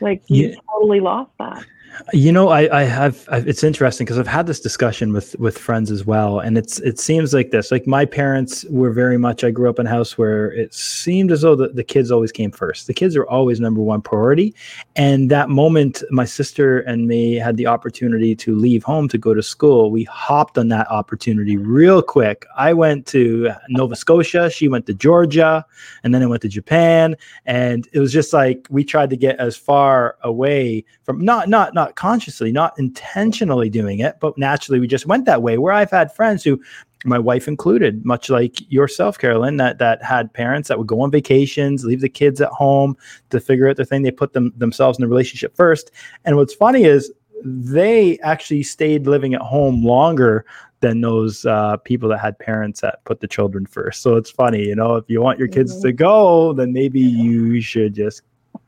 Like 0.00 0.22
you 0.26 0.48
yeah. 0.48 0.54
totally 0.72 1.00
lost 1.00 1.30
that. 1.38 1.64
You 2.12 2.32
know, 2.32 2.48
I, 2.48 2.80
I 2.80 2.82
have. 2.84 3.28
I've, 3.30 3.46
it's 3.46 3.62
interesting 3.62 4.04
because 4.04 4.18
I've 4.18 4.26
had 4.26 4.46
this 4.46 4.60
discussion 4.60 5.12
with 5.12 5.38
with 5.38 5.56
friends 5.56 5.90
as 5.90 6.04
well, 6.04 6.40
and 6.40 6.58
it's 6.58 6.80
it 6.80 6.98
seems 6.98 7.32
like 7.32 7.50
this. 7.50 7.70
Like 7.70 7.86
my 7.86 8.04
parents 8.04 8.64
were 8.70 8.90
very 8.90 9.16
much. 9.16 9.44
I 9.44 9.50
grew 9.50 9.68
up 9.70 9.78
in 9.78 9.86
a 9.86 9.90
house 9.90 10.18
where 10.18 10.50
it 10.52 10.74
seemed 10.74 11.30
as 11.30 11.42
though 11.42 11.54
the, 11.54 11.68
the 11.68 11.84
kids 11.84 12.10
always 12.10 12.32
came 12.32 12.50
first. 12.50 12.86
The 12.88 12.94
kids 12.94 13.16
are 13.16 13.26
always 13.26 13.60
number 13.60 13.80
one 13.80 14.00
priority, 14.02 14.54
and 14.96 15.30
that 15.30 15.50
moment, 15.50 16.02
my 16.10 16.24
sister 16.24 16.80
and 16.80 17.06
me 17.06 17.34
had 17.34 17.56
the 17.56 17.66
opportunity 17.66 18.34
to 18.36 18.54
leave 18.54 18.82
home 18.82 19.08
to 19.08 19.18
go 19.18 19.32
to 19.32 19.42
school. 19.42 19.90
We 19.90 20.04
hopped 20.04 20.58
on 20.58 20.68
that 20.68 20.90
opportunity 20.90 21.56
real 21.56 22.02
quick. 22.02 22.44
I 22.56 22.72
went 22.72 23.06
to 23.08 23.50
Nova 23.68 23.94
Scotia. 23.94 24.50
She 24.50 24.68
went 24.68 24.86
to 24.86 24.94
Georgia, 24.94 25.64
and 26.02 26.14
then 26.14 26.22
I 26.22 26.26
went 26.26 26.42
to 26.42 26.48
Japan, 26.48 27.16
and 27.46 27.86
it 27.92 28.00
was 28.00 28.12
just 28.12 28.32
like 28.32 28.66
we 28.70 28.84
tried 28.84 29.10
to 29.10 29.16
get 29.16 29.38
as 29.38 29.56
far 29.56 30.16
away 30.22 30.84
from 31.04 31.24
not 31.24 31.48
not 31.48 31.74
not 31.74 31.83
not 31.84 31.96
consciously, 31.96 32.50
not 32.50 32.78
intentionally 32.78 33.68
doing 33.68 33.98
it, 33.98 34.16
but 34.20 34.38
naturally 34.38 34.80
we 34.80 34.86
just 34.86 35.06
went 35.06 35.26
that 35.26 35.42
way. 35.42 35.58
Where 35.58 35.72
I've 35.72 35.90
had 35.90 36.14
friends 36.14 36.42
who 36.42 36.60
my 37.04 37.18
wife 37.18 37.46
included, 37.46 38.04
much 38.06 38.30
like 38.30 38.60
yourself, 38.72 39.18
Carolyn, 39.18 39.58
that 39.58 39.76
that 39.78 40.02
had 40.02 40.32
parents 40.32 40.68
that 40.68 40.78
would 40.78 40.86
go 40.86 41.02
on 41.02 41.10
vacations, 41.10 41.84
leave 41.84 42.00
the 42.00 42.08
kids 42.08 42.40
at 42.40 42.48
home 42.48 42.96
to 43.28 43.38
figure 43.38 43.68
out 43.68 43.76
their 43.76 43.84
thing. 43.84 44.02
They 44.02 44.10
put 44.10 44.32
them 44.32 44.54
themselves 44.56 44.98
in 44.98 45.02
the 45.02 45.08
relationship 45.08 45.54
first. 45.54 45.90
And 46.24 46.36
what's 46.36 46.54
funny 46.54 46.84
is 46.84 47.12
they 47.44 48.18
actually 48.20 48.62
stayed 48.62 49.06
living 49.06 49.34
at 49.34 49.42
home 49.42 49.84
longer 49.84 50.46
than 50.80 51.02
those 51.02 51.44
uh, 51.44 51.76
people 51.78 52.08
that 52.08 52.20
had 52.20 52.38
parents 52.38 52.80
that 52.80 53.04
put 53.04 53.20
the 53.20 53.28
children 53.28 53.66
first. 53.66 54.00
So 54.00 54.16
it's 54.16 54.30
funny, 54.30 54.64
you 54.64 54.74
know, 54.74 54.96
if 54.96 55.04
you 55.08 55.20
want 55.20 55.38
your 55.38 55.48
kids 55.48 55.72
mm-hmm. 55.72 55.82
to 55.82 55.92
go, 55.92 56.52
then 56.54 56.72
maybe 56.72 57.00
you 57.00 57.60
should 57.60 57.94
just 57.94 58.22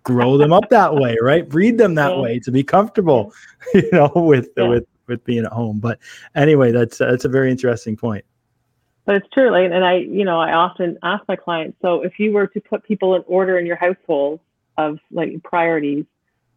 grow 0.06 0.38
them 0.38 0.52
up 0.52 0.68
that 0.70 0.94
way, 0.94 1.16
right? 1.20 1.46
Breed 1.48 1.78
them 1.78 1.96
that 1.96 2.14
yeah. 2.14 2.20
way 2.20 2.38
to 2.38 2.52
be 2.52 2.62
comfortable, 2.62 3.34
you 3.74 3.90
know, 3.92 4.10
with 4.14 4.48
yeah. 4.56 4.68
with 4.68 4.86
with 5.08 5.24
being 5.24 5.44
at 5.44 5.52
home. 5.52 5.80
But 5.80 5.98
anyway, 6.34 6.70
that's 6.72 6.98
that's 6.98 7.24
a 7.24 7.28
very 7.28 7.50
interesting 7.50 7.96
point. 7.96 8.24
But 9.04 9.16
it's 9.16 9.28
true, 9.32 9.50
like, 9.50 9.70
and 9.70 9.84
I, 9.84 9.98
you 9.98 10.24
know, 10.24 10.40
I 10.40 10.52
often 10.52 10.98
ask 11.02 11.22
my 11.28 11.36
clients. 11.36 11.78
So, 11.80 12.02
if 12.02 12.18
you 12.18 12.32
were 12.32 12.46
to 12.48 12.60
put 12.60 12.84
people 12.84 13.14
in 13.14 13.22
order 13.26 13.58
in 13.58 13.66
your 13.66 13.76
household 13.76 14.40
of 14.76 14.98
like 15.12 15.42
priorities, 15.42 16.04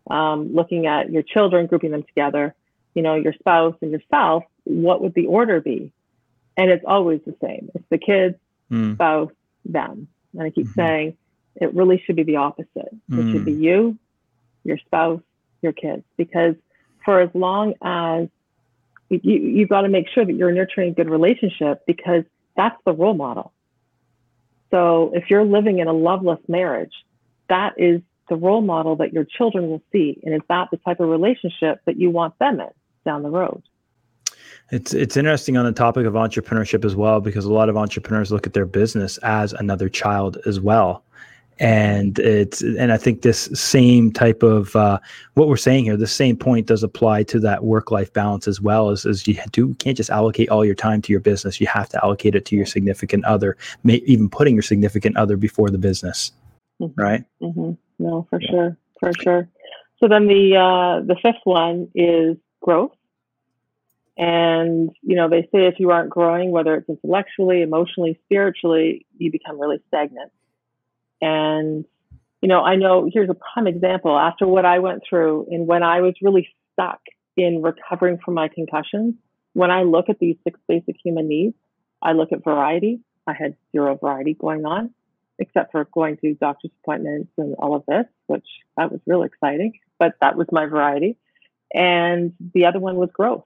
um, 0.09 0.53
looking 0.53 0.87
at 0.87 1.11
your 1.11 1.21
children, 1.21 1.67
grouping 1.67 1.91
them 1.91 2.03
together, 2.03 2.55
you 2.95 3.01
know, 3.01 3.15
your 3.15 3.33
spouse 3.33 3.75
and 3.81 3.91
yourself, 3.91 4.43
what 4.63 5.01
would 5.01 5.13
the 5.13 5.27
order 5.27 5.61
be? 5.61 5.91
And 6.57 6.69
it's 6.71 6.83
always 6.85 7.21
the 7.25 7.35
same. 7.41 7.69
It's 7.75 7.85
the 7.89 7.97
kids, 7.97 8.35
mm. 8.71 8.95
spouse, 8.95 9.31
them. 9.65 10.07
And 10.33 10.43
I 10.43 10.49
keep 10.49 10.65
mm-hmm. 10.67 10.79
saying, 10.79 11.17
it 11.55 11.73
really 11.73 12.01
should 12.05 12.15
be 12.15 12.23
the 12.23 12.37
opposite. 12.37 12.95
Mm. 13.09 13.29
It 13.29 13.31
should 13.31 13.45
be 13.45 13.53
you, 13.53 13.97
your 14.63 14.77
spouse, 14.77 15.21
your 15.61 15.73
kids, 15.73 16.03
because 16.17 16.55
for 17.03 17.19
as 17.21 17.29
long 17.33 17.73
as 17.81 18.27
you, 19.09 19.19
you've 19.23 19.69
got 19.69 19.81
to 19.81 19.89
make 19.89 20.07
sure 20.13 20.25
that 20.25 20.33
you're 20.33 20.51
nurturing 20.51 20.91
a 20.91 20.93
good 20.93 21.09
relationship 21.09 21.85
because 21.85 22.23
that's 22.55 22.77
the 22.85 22.93
role 22.93 23.13
model. 23.13 23.51
So 24.71 25.11
if 25.15 25.29
you're 25.29 25.45
living 25.45 25.79
in 25.79 25.87
a 25.87 25.93
loveless 25.93 26.39
marriage, 26.47 26.93
that 27.49 27.73
is 27.77 28.01
the 28.29 28.35
role 28.35 28.61
model 28.61 28.95
that 28.97 29.11
your 29.11 29.23
children 29.23 29.69
will 29.69 29.81
see. 29.91 30.19
And 30.23 30.35
is 30.35 30.41
that 30.49 30.69
the 30.69 30.77
type 30.77 30.99
of 30.99 31.09
relationship 31.09 31.81
that 31.85 31.97
you 31.99 32.11
want 32.11 32.37
them 32.37 32.59
in 32.59 32.69
down 33.05 33.23
the 33.23 33.29
road? 33.29 33.63
It's 34.71 34.93
it's 34.93 35.17
interesting 35.17 35.57
on 35.57 35.65
the 35.65 35.71
topic 35.71 36.05
of 36.05 36.13
entrepreneurship 36.13 36.85
as 36.85 36.95
well 36.95 37.19
because 37.21 37.45
a 37.45 37.51
lot 37.51 37.69
of 37.69 37.77
entrepreneurs 37.77 38.31
look 38.31 38.45
at 38.45 38.53
their 38.53 38.67
business 38.67 39.17
as 39.19 39.53
another 39.53 39.89
child 39.89 40.37
as 40.45 40.59
well 40.59 41.03
and 41.59 42.19
it's 42.19 42.61
and 42.61 42.91
i 42.91 42.97
think 42.97 43.21
this 43.21 43.49
same 43.53 44.11
type 44.11 44.43
of 44.43 44.75
uh, 44.75 44.97
what 45.33 45.47
we're 45.47 45.57
saying 45.57 45.83
here 45.83 45.97
the 45.97 46.07
same 46.07 46.35
point 46.35 46.67
does 46.67 46.83
apply 46.83 47.23
to 47.23 47.39
that 47.39 47.63
work 47.63 47.91
life 47.91 48.11
balance 48.13 48.47
as 48.47 48.61
well 48.61 48.89
as, 48.89 49.05
as 49.05 49.27
you 49.27 49.37
do 49.51 49.67
you 49.67 49.75
can't 49.75 49.97
just 49.97 50.09
allocate 50.09 50.49
all 50.49 50.63
your 50.63 50.75
time 50.75 51.01
to 51.01 51.11
your 51.11 51.19
business 51.19 51.59
you 51.59 51.67
have 51.67 51.89
to 51.89 52.03
allocate 52.03 52.35
it 52.35 52.45
to 52.45 52.55
your 52.55 52.65
significant 52.65 53.23
other 53.25 53.57
may, 53.83 53.95
even 54.05 54.29
putting 54.29 54.55
your 54.55 54.63
significant 54.63 55.15
other 55.17 55.35
before 55.35 55.69
the 55.69 55.77
business 55.77 56.31
mm-hmm. 56.81 56.99
right 56.99 57.23
mm-hmm. 57.41 57.71
no 57.99 58.25
for 58.29 58.41
yeah. 58.41 58.49
sure 58.49 58.77
for 58.99 59.11
sure 59.21 59.49
so 59.99 60.07
then 60.07 60.27
the 60.27 60.55
uh, 60.55 61.05
the 61.05 61.15
fifth 61.21 61.41
one 61.43 61.89
is 61.93 62.37
growth 62.61 62.91
and 64.17 64.91
you 65.01 65.15
know 65.15 65.29
they 65.29 65.43
say 65.43 65.65
if 65.65 65.79
you 65.79 65.91
aren't 65.91 66.09
growing 66.09 66.51
whether 66.51 66.75
it's 66.75 66.87
intellectually 66.89 67.61
emotionally 67.61 68.17
spiritually 68.25 69.05
you 69.17 69.29
become 69.31 69.59
really 69.59 69.81
stagnant 69.87 70.31
and, 71.21 71.85
you 72.41 72.47
know, 72.47 72.61
I 72.61 72.75
know 72.75 73.09
here's 73.11 73.29
a 73.29 73.35
prime 73.35 73.67
example 73.67 74.17
after 74.17 74.47
what 74.47 74.65
I 74.65 74.79
went 74.79 75.03
through 75.07 75.47
and 75.51 75.67
when 75.67 75.83
I 75.83 76.01
was 76.01 76.13
really 76.21 76.47
stuck 76.73 76.99
in 77.35 77.61
recovering 77.61 78.19
from 78.23 78.33
my 78.33 78.47
concussions, 78.47 79.15
when 79.53 79.71
I 79.71 79.83
look 79.83 80.09
at 80.09 80.19
these 80.19 80.37
six 80.43 80.59
basic 80.67 80.95
human 81.03 81.27
needs, 81.27 81.55
I 82.01 82.13
look 82.13 82.31
at 82.31 82.43
variety, 82.43 83.01
I 83.27 83.33
had 83.33 83.55
zero 83.71 83.97
variety 83.97 84.33
going 84.33 84.65
on, 84.65 84.91
except 85.37 85.71
for 85.71 85.85
going 85.93 86.17
to 86.17 86.33
doctor's 86.35 86.71
appointments 86.83 87.31
and 87.37 87.55
all 87.55 87.75
of 87.75 87.83
this, 87.87 88.05
which 88.27 88.45
that 88.77 88.91
was 88.91 89.01
really 89.05 89.27
exciting, 89.27 89.73
but 89.97 90.13
that 90.21 90.35
was 90.35 90.47
my 90.51 90.65
variety. 90.65 91.17
And 91.73 92.33
the 92.53 92.65
other 92.65 92.79
one 92.79 92.95
was 92.95 93.09
growth. 93.13 93.45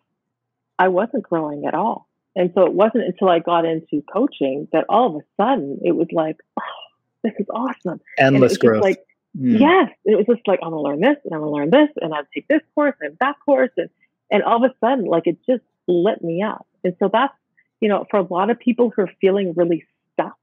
I 0.80 0.88
wasn't 0.88 1.24
growing 1.24 1.66
at 1.66 1.74
all. 1.74 2.08
And 2.36 2.52
so 2.56 2.66
it 2.66 2.74
wasn't 2.74 3.06
until 3.06 3.30
I 3.30 3.40
got 3.40 3.66
into 3.66 4.04
coaching 4.12 4.68
that 4.72 4.86
all 4.90 5.16
of 5.16 5.22
a 5.22 5.42
sudden 5.42 5.80
it 5.84 5.96
was 5.96 6.08
like, 6.12 6.38
oh, 6.60 6.83
this 7.24 7.34
is 7.40 7.48
awesome. 7.54 8.02
Endless 8.18 8.58
growth. 8.58 8.84
Like, 8.84 9.00
mm. 9.38 9.60
yes, 9.60 9.90
it 10.06 10.16
was 10.16 10.26
just 10.28 10.48
like, 10.48 10.60
I'm 10.62 10.72
going 10.72 10.84
to 10.84 10.90
learn 10.90 11.00
this 11.00 11.18
and 11.24 11.34
I'm 11.34 11.42
going 11.42 11.52
to 11.52 11.58
learn 11.58 11.70
this 11.70 11.90
and 12.02 12.14
I'll 12.14 12.28
take 12.34 12.48
this 12.48 12.62
course 12.76 12.96
and 13.02 13.18
that 13.20 13.36
course. 13.46 13.72
And, 13.78 13.90
and 14.30 14.44
all 14.44 14.64
of 14.64 14.70
a 14.70 14.76
sudden, 14.86 15.06
like 15.06 15.28
it 15.28 15.38
just 15.48 15.64
lit 15.88 16.24
me 16.24 16.42
up. 16.42 16.68
And 16.84 16.96
so 17.00 17.10
that's, 17.12 17.34
you 17.80 17.90
know, 17.90 18.06
for 18.10 18.18
a 18.18 18.24
lot 18.24 18.50
of 18.50 18.60
people 18.60 18.92
who 18.96 19.04
are 19.04 19.12
feeling 19.22 19.54
really 19.56 19.86
stuck, 20.14 20.38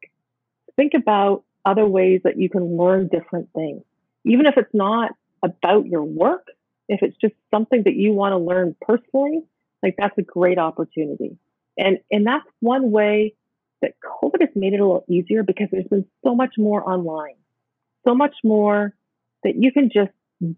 think 0.76 0.92
about 0.94 1.44
other 1.64 1.86
ways 1.86 2.22
that 2.24 2.38
you 2.38 2.48
can 2.48 2.76
learn 2.76 3.08
different 3.08 3.48
things. 3.54 3.82
Even 4.24 4.46
if 4.46 4.54
it's 4.56 4.74
not 4.74 5.12
about 5.42 5.86
your 5.86 6.02
work, 6.02 6.46
if 6.88 7.02
it's 7.02 7.16
just 7.18 7.34
something 7.50 7.82
that 7.84 7.94
you 7.94 8.12
want 8.12 8.32
to 8.32 8.38
learn 8.38 8.74
personally, 8.80 9.42
like 9.82 9.94
that's 9.98 10.16
a 10.18 10.22
great 10.22 10.58
opportunity. 10.58 11.36
And 11.78 11.98
and 12.10 12.26
that's 12.26 12.46
one 12.60 12.90
way 12.90 13.34
that 13.82 13.94
COVID 14.22 14.40
has 14.40 14.50
made 14.54 14.74
it 14.74 14.80
a 14.80 14.84
little 14.86 15.04
easier 15.08 15.42
because 15.42 15.68
there's 15.70 15.86
been 15.88 16.06
so 16.24 16.34
much 16.34 16.54
more 16.58 16.88
online, 16.88 17.36
so 18.06 18.14
much 18.14 18.34
more 18.44 18.94
that 19.44 19.54
you 19.56 19.72
can 19.72 19.90
just 19.92 20.10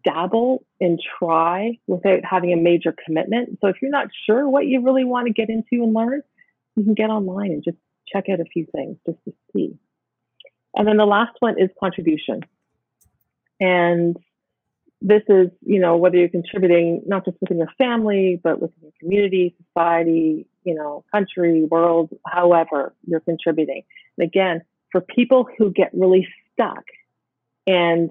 dabble 0.04 0.64
and 0.80 1.00
try 1.18 1.78
without 1.86 2.24
having 2.24 2.52
a 2.52 2.56
major 2.56 2.94
commitment. 3.04 3.58
So 3.60 3.68
if 3.68 3.76
you're 3.82 3.90
not 3.90 4.08
sure 4.26 4.48
what 4.48 4.66
you 4.66 4.82
really 4.82 5.04
want 5.04 5.26
to 5.26 5.32
get 5.32 5.48
into 5.48 5.82
and 5.84 5.92
learn, 5.92 6.22
you 6.76 6.84
can 6.84 6.94
get 6.94 7.10
online 7.10 7.50
and 7.52 7.64
just 7.64 7.76
check 8.12 8.24
out 8.30 8.40
a 8.40 8.44
few 8.44 8.66
things 8.72 8.96
just 9.06 9.18
to 9.24 9.32
see. 9.52 9.76
And 10.74 10.86
then 10.86 10.96
the 10.96 11.06
last 11.06 11.32
one 11.40 11.60
is 11.60 11.68
contribution. 11.78 12.40
And 13.60 14.16
this 15.02 15.22
is, 15.28 15.48
you 15.66 15.80
know, 15.80 15.96
whether 15.96 16.16
you're 16.16 16.28
contributing 16.28 17.02
not 17.06 17.24
just 17.24 17.36
within 17.40 17.58
your 17.58 17.72
family, 17.76 18.40
but 18.42 18.62
within 18.62 18.78
your 18.82 18.92
community, 19.00 19.54
society, 19.66 20.46
you 20.64 20.74
know, 20.74 21.04
country, 21.12 21.64
world, 21.64 22.10
however 22.26 22.94
you're 23.06 23.20
contributing. 23.20 23.82
And 24.16 24.26
again, 24.26 24.62
for 24.92 25.00
people 25.00 25.48
who 25.58 25.72
get 25.72 25.90
really 25.92 26.28
stuck 26.52 26.84
and 27.66 28.10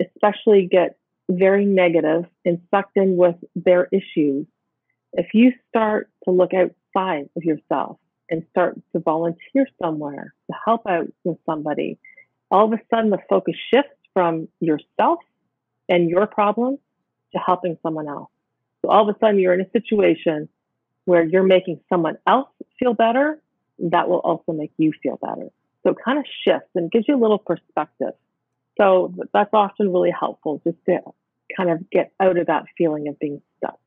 especially 0.00 0.68
get 0.70 0.96
very 1.30 1.64
negative 1.64 2.24
and 2.44 2.60
sucked 2.70 2.96
in 2.96 3.16
with 3.16 3.36
their 3.54 3.88
issues, 3.92 4.46
if 5.12 5.28
you 5.34 5.52
start 5.68 6.10
to 6.24 6.32
look 6.32 6.50
outside 6.52 7.28
of 7.36 7.44
yourself 7.44 7.98
and 8.28 8.44
start 8.50 8.74
to 8.92 8.98
volunteer 8.98 9.68
somewhere 9.80 10.34
to 10.50 10.56
help 10.64 10.82
out 10.88 11.06
with 11.22 11.38
somebody, 11.46 11.98
all 12.50 12.66
of 12.66 12.72
a 12.72 12.82
sudden 12.92 13.10
the 13.10 13.18
focus 13.28 13.54
shifts 13.72 13.94
from 14.12 14.48
yourself 14.60 15.20
and 15.88 16.08
your 16.08 16.26
problem 16.26 16.78
to 17.32 17.38
helping 17.38 17.76
someone 17.82 18.08
else. 18.08 18.30
So 18.82 18.90
all 18.90 19.08
of 19.08 19.14
a 19.14 19.18
sudden 19.18 19.38
you're 19.38 19.54
in 19.54 19.60
a 19.60 19.70
situation 19.70 20.48
where 21.04 21.24
you're 21.24 21.42
making 21.42 21.80
someone 21.88 22.18
else 22.26 22.48
feel 22.78 22.94
better. 22.94 23.38
That 23.78 24.08
will 24.08 24.20
also 24.20 24.52
make 24.52 24.72
you 24.78 24.92
feel 25.02 25.18
better. 25.20 25.48
So 25.82 25.90
it 25.90 25.96
kind 26.02 26.18
of 26.18 26.24
shifts 26.44 26.70
and 26.74 26.90
gives 26.90 27.06
you 27.08 27.16
a 27.16 27.20
little 27.20 27.38
perspective. 27.38 28.12
So 28.78 29.14
that's 29.32 29.50
often 29.52 29.92
really 29.92 30.10
helpful 30.10 30.60
just 30.64 30.78
to 30.86 31.00
kind 31.56 31.70
of 31.70 31.88
get 31.90 32.12
out 32.20 32.38
of 32.38 32.46
that 32.46 32.64
feeling 32.76 33.08
of 33.08 33.18
being 33.18 33.40
stuck. 33.58 33.78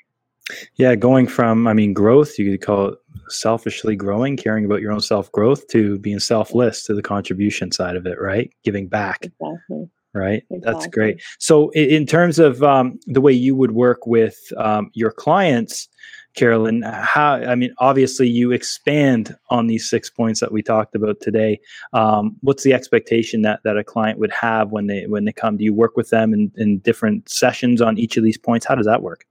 Yeah, 0.75 0.95
going 0.95 1.27
from, 1.27 1.67
I 1.67 1.73
mean, 1.73 1.93
growth, 1.93 2.39
you 2.39 2.51
could 2.51 2.65
call 2.65 2.87
it 2.89 2.99
selfishly 3.27 3.95
growing, 3.95 4.37
caring 4.37 4.63
about 4.63 4.81
your 4.81 4.93
own 4.93 5.01
self 5.01 5.29
growth, 5.31 5.67
to 5.69 5.99
being 5.99 6.19
selfless 6.19 6.83
to 6.83 6.93
the 6.93 7.01
contribution 7.01 7.71
side 7.71 7.97
of 7.97 8.05
it, 8.05 8.19
right? 8.21 8.51
Giving 8.63 8.87
back. 8.87 9.25
Exactly 9.25 9.89
right? 10.17 10.43
Exactly. 10.49 10.59
that's 10.59 10.87
great. 10.87 11.21
So 11.39 11.69
in 11.71 12.05
terms 12.05 12.39
of 12.39 12.63
um, 12.63 12.99
the 13.05 13.21
way 13.21 13.33
you 13.33 13.55
would 13.55 13.71
work 13.71 14.05
with 14.05 14.37
um, 14.57 14.89
your 14.93 15.11
clients 15.11 15.87
carolyn 16.35 16.83
how 16.83 17.33
i 17.47 17.55
mean 17.55 17.73
obviously 17.79 18.29
you 18.29 18.51
expand 18.51 19.35
on 19.49 19.65
these 19.65 19.89
six 19.89 20.07
points 20.07 20.39
that 20.39 20.51
we 20.51 20.61
talked 20.61 20.95
about 20.95 21.19
today. 21.19 21.59
Um, 21.93 22.35
what's 22.41 22.63
the 22.63 22.73
expectation 22.73 23.41
that 23.41 23.61
that 23.63 23.75
a 23.75 23.83
client 23.83 24.19
would 24.19 24.31
have 24.31 24.71
when 24.71 24.85
they 24.87 25.07
when 25.07 25.25
they 25.25 25.33
come? 25.33 25.57
Do 25.57 25.63
you 25.63 25.73
work 25.73 25.97
with 25.97 26.09
them 26.09 26.33
in, 26.33 26.51
in 26.55 26.77
different 26.79 27.27
sessions 27.27 27.81
on 27.81 27.97
each 27.97 28.17
of 28.17 28.23
these 28.23 28.37
points? 28.37 28.65
How 28.65 28.75
does 28.75 28.85
that 28.85 29.01
work? 29.01 29.25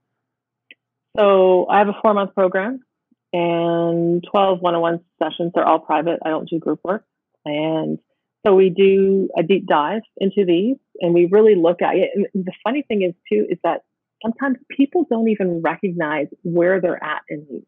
So 1.15 1.65
i 1.69 1.79
have 1.79 1.87
a 1.87 1.95
four 2.01 2.13
month 2.13 2.35
program 2.35 2.81
and 3.33 4.23
12 4.29 4.61
one-on-one 4.61 4.99
sessions. 5.21 5.51
They're 5.53 5.67
all 5.67 5.79
private. 5.79 6.19
I 6.25 6.29
don't 6.29 6.49
do 6.49 6.59
group 6.59 6.79
work. 6.83 7.05
And 7.45 7.99
so 8.45 8.55
we 8.55 8.69
do 8.69 9.29
a 9.37 9.43
deep 9.43 9.65
dive 9.67 10.01
into 10.17 10.45
these 10.45 10.77
and 10.99 11.13
we 11.13 11.27
really 11.31 11.55
look 11.55 11.81
at 11.81 11.95
it. 11.95 12.09
And 12.15 12.45
the 12.45 12.53
funny 12.63 12.83
thing 12.87 13.01
is 13.01 13.13
too, 13.31 13.45
is 13.49 13.57
that 13.63 13.81
sometimes 14.23 14.57
people 14.69 15.05
don't 15.09 15.29
even 15.29 15.61
recognize 15.61 16.27
where 16.43 16.79
they're 16.79 17.03
at 17.03 17.21
in 17.29 17.45
these. 17.49 17.65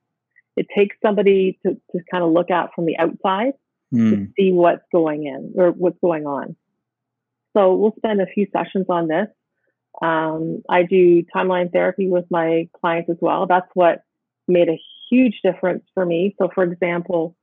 It 0.55 0.67
takes 0.75 0.95
somebody 1.03 1.59
to, 1.65 1.73
to 1.73 1.99
kind 2.11 2.23
of 2.23 2.31
look 2.31 2.51
at 2.51 2.69
from 2.75 2.85
the 2.85 2.97
outside 2.97 3.53
mm. 3.93 4.09
to 4.09 4.15
hmm. 4.17 4.23
see 4.37 4.51
what's 4.51 4.83
going 4.91 5.25
in 5.25 5.53
or 5.55 5.71
what's 5.71 5.99
going 6.01 6.25
on. 6.25 6.55
So 7.55 7.75
we'll 7.75 7.95
spend 7.97 8.21
a 8.21 8.25
few 8.25 8.47
sessions 8.51 8.85
on 8.89 9.07
this. 9.07 9.27
Um, 10.01 10.61
I 10.69 10.83
do 10.83 11.23
timeline 11.35 11.71
therapy 11.71 12.07
with 12.09 12.25
my 12.29 12.69
clients 12.79 13.09
as 13.09 13.17
well. 13.19 13.47
That's 13.47 13.69
what 13.73 14.03
made 14.47 14.69
a 14.69 14.79
huge 15.09 15.39
difference 15.43 15.83
for 15.93 16.05
me. 16.05 16.35
So, 16.39 16.49
for 16.53 16.63
example, 16.63 17.35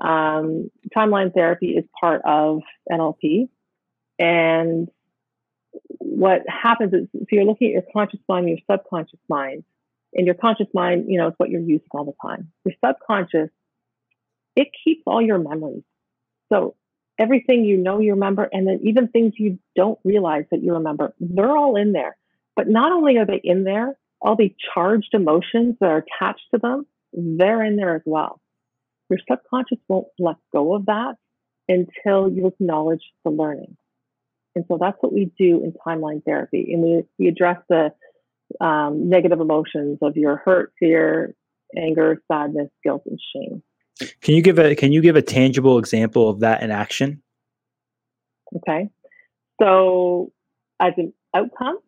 um, 0.00 0.70
timeline 0.96 1.34
therapy 1.34 1.70
is 1.70 1.84
part 2.00 2.22
of 2.24 2.60
NLP. 2.90 3.48
And 4.18 4.88
what 5.98 6.42
happens 6.48 6.92
is 6.92 7.08
if 7.14 7.32
you're 7.32 7.44
looking 7.44 7.68
at 7.68 7.72
your 7.72 7.92
conscious 7.92 8.20
mind, 8.28 8.48
your 8.48 8.58
subconscious 8.70 9.20
mind, 9.28 9.64
and 10.14 10.26
your 10.26 10.34
conscious 10.34 10.68
mind, 10.72 11.06
you 11.08 11.18
know, 11.18 11.28
is 11.28 11.34
what 11.36 11.50
you're 11.50 11.60
using 11.60 11.88
all 11.90 12.04
the 12.04 12.14
time. 12.22 12.50
Your 12.64 12.74
subconscious, 12.84 13.50
it 14.56 14.68
keeps 14.84 15.02
all 15.06 15.20
your 15.20 15.38
memories. 15.38 15.82
So 16.50 16.74
everything 17.18 17.64
you 17.64 17.76
know 17.76 18.00
you 18.00 18.12
remember, 18.12 18.48
and 18.50 18.66
then 18.66 18.80
even 18.84 19.08
things 19.08 19.34
you 19.36 19.58
don't 19.76 19.98
realize 20.04 20.44
that 20.50 20.62
you 20.62 20.74
remember, 20.74 21.14
they're 21.20 21.56
all 21.56 21.76
in 21.76 21.92
there. 21.92 22.16
But 22.56 22.68
not 22.68 22.90
only 22.92 23.18
are 23.18 23.26
they 23.26 23.40
in 23.42 23.64
there, 23.64 23.96
all 24.20 24.34
the 24.34 24.54
charged 24.74 25.10
emotions 25.12 25.76
that 25.80 25.90
are 25.90 26.04
attached 26.04 26.46
to 26.52 26.58
them, 26.58 26.86
they're 27.12 27.62
in 27.62 27.76
there 27.76 27.94
as 27.94 28.02
well 28.04 28.40
your 29.08 29.18
subconscious 29.30 29.78
won't 29.88 30.08
let 30.18 30.36
go 30.52 30.74
of 30.74 30.86
that 30.86 31.14
until 31.68 32.30
you 32.30 32.46
acknowledge 32.46 33.02
the 33.24 33.30
learning. 33.30 33.76
And 34.54 34.64
so 34.68 34.78
that's 34.80 34.96
what 35.00 35.12
we 35.12 35.30
do 35.38 35.62
in 35.62 35.72
timeline 35.86 36.24
therapy. 36.24 36.72
And 36.72 36.82
we, 36.82 37.02
we 37.18 37.28
address 37.28 37.58
the 37.68 37.92
um, 38.64 39.08
negative 39.08 39.40
emotions 39.40 39.98
of 40.02 40.16
your 40.16 40.36
hurt, 40.36 40.72
fear, 40.78 41.34
anger, 41.76 42.22
sadness, 42.30 42.68
guilt, 42.82 43.02
and 43.06 43.20
shame. 43.34 43.62
Can 44.20 44.34
you 44.34 44.42
give 44.42 44.58
a 44.58 44.76
can 44.76 44.92
you 44.92 45.02
give 45.02 45.16
a 45.16 45.22
tangible 45.22 45.78
example 45.78 46.28
of 46.28 46.40
that 46.40 46.62
in 46.62 46.70
action? 46.70 47.20
Okay. 48.56 48.88
So 49.60 50.32
as 50.80 50.92
an 50.96 51.12
outcome. 51.34 51.78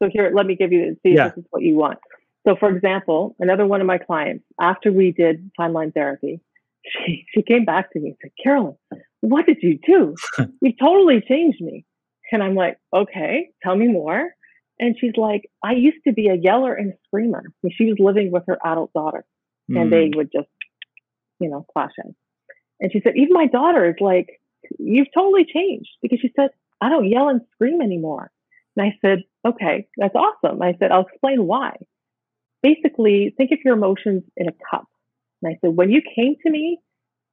So 0.00 0.08
here, 0.12 0.30
let 0.34 0.46
me 0.46 0.56
give 0.56 0.72
you 0.72 0.96
see 1.02 1.14
yeah. 1.14 1.28
if 1.28 1.34
this 1.34 1.44
is 1.44 1.48
what 1.50 1.62
you 1.62 1.74
want. 1.74 1.98
So, 2.46 2.54
for 2.58 2.70
example, 2.70 3.34
another 3.40 3.66
one 3.66 3.80
of 3.80 3.86
my 3.86 3.98
clients, 3.98 4.44
after 4.60 4.92
we 4.92 5.12
did 5.12 5.50
timeline 5.58 5.92
therapy, 5.92 6.40
she, 6.86 7.26
she 7.34 7.42
came 7.42 7.64
back 7.64 7.92
to 7.92 8.00
me 8.00 8.10
and 8.10 8.16
said, 8.22 8.30
Carolyn, 8.42 8.76
what 9.20 9.46
did 9.46 9.58
you 9.62 9.78
do? 9.84 10.14
you 10.60 10.72
totally 10.80 11.22
changed 11.26 11.60
me. 11.60 11.84
And 12.32 12.42
I'm 12.42 12.54
like, 12.54 12.78
okay, 12.94 13.50
tell 13.62 13.76
me 13.76 13.88
more. 13.88 14.30
And 14.78 14.96
she's 15.00 15.16
like, 15.16 15.50
I 15.64 15.72
used 15.72 15.98
to 16.06 16.12
be 16.12 16.28
a 16.28 16.34
yeller 16.34 16.74
and 16.74 16.92
a 16.92 16.96
screamer. 17.06 17.42
And 17.62 17.72
she 17.76 17.86
was 17.86 17.96
living 17.98 18.30
with 18.30 18.44
her 18.46 18.58
adult 18.64 18.92
daughter, 18.92 19.24
mm. 19.70 19.80
and 19.80 19.90
they 19.90 20.08
hmm. 20.08 20.18
would 20.18 20.30
just, 20.30 20.48
you 21.40 21.48
know, 21.48 21.64
clash 21.72 21.92
in. 22.04 22.14
And 22.80 22.92
she 22.92 23.00
said, 23.02 23.14
even 23.16 23.32
my 23.32 23.46
daughter 23.46 23.88
is 23.88 23.94
like, 24.00 24.40
you've 24.78 25.06
totally 25.14 25.46
changed 25.46 25.88
because 26.02 26.18
she 26.20 26.30
said, 26.36 26.50
I 26.80 26.90
don't 26.90 27.08
yell 27.08 27.28
and 27.28 27.40
scream 27.54 27.80
anymore. 27.80 28.30
And 28.76 28.86
I 28.86 28.98
said, 29.00 29.22
okay, 29.46 29.88
that's 29.96 30.14
awesome. 30.14 30.60
I 30.60 30.74
said, 30.78 30.90
I'll 30.90 31.06
explain 31.06 31.46
why 31.46 31.76
basically 32.62 33.34
think 33.36 33.52
of 33.52 33.58
your 33.64 33.74
emotions 33.74 34.22
in 34.36 34.48
a 34.48 34.52
cup. 34.70 34.86
And 35.42 35.52
I 35.52 35.58
said, 35.60 35.76
when 35.76 35.90
you 35.90 36.02
came 36.14 36.36
to 36.44 36.50
me, 36.50 36.80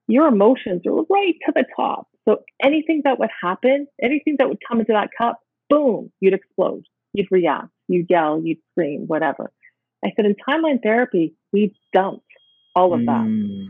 your 0.08 0.28
emotions 0.28 0.82
are 0.86 1.04
right 1.10 1.36
to 1.46 1.54
the 1.56 1.66
top. 1.76 2.08
So 2.28 2.40
anything 2.62 3.02
that 3.06 3.20
would 3.20 3.30
happen, 3.42 3.88
anything 4.02 4.36
that 4.40 4.50
would 4.50 4.60
come 4.68 4.80
into 4.80 4.94
that 4.94 5.10
cup, 5.18 5.40
boom, 5.70 6.12
you'd 6.20 6.34
explode. 6.34 6.84
You'd 7.14 7.32
react, 7.32 7.70
you'd 7.88 8.08
yell, 8.10 8.42
you'd 8.44 8.58
scream, 8.72 9.06
whatever. 9.08 9.52
I 10.04 10.12
said, 10.16 10.26
in 10.26 10.36
timeline 10.48 10.82
therapy, 10.82 11.36
we 11.52 11.74
dumped 11.94 12.26
all 12.76 12.94
of 12.94 13.06
that. 13.06 13.26
Mm. 13.26 13.68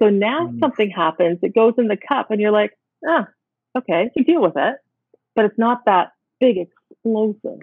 So 0.00 0.08
now 0.08 0.48
mm. 0.48 0.60
something 0.60 0.90
happens, 0.90 1.38
it 1.42 1.54
goes 1.54 1.74
in 1.78 1.88
the 1.88 1.96
cup, 1.96 2.30
and 2.30 2.40
you're 2.40 2.52
like, 2.52 2.72
ah, 3.06 3.28
okay, 3.78 4.10
you 4.16 4.24
deal 4.24 4.42
with 4.42 4.54
it. 4.56 4.76
But 5.34 5.44
it's 5.44 5.58
not 5.58 5.84
that 5.86 6.12
big 6.40 6.56
explosive. 6.56 7.60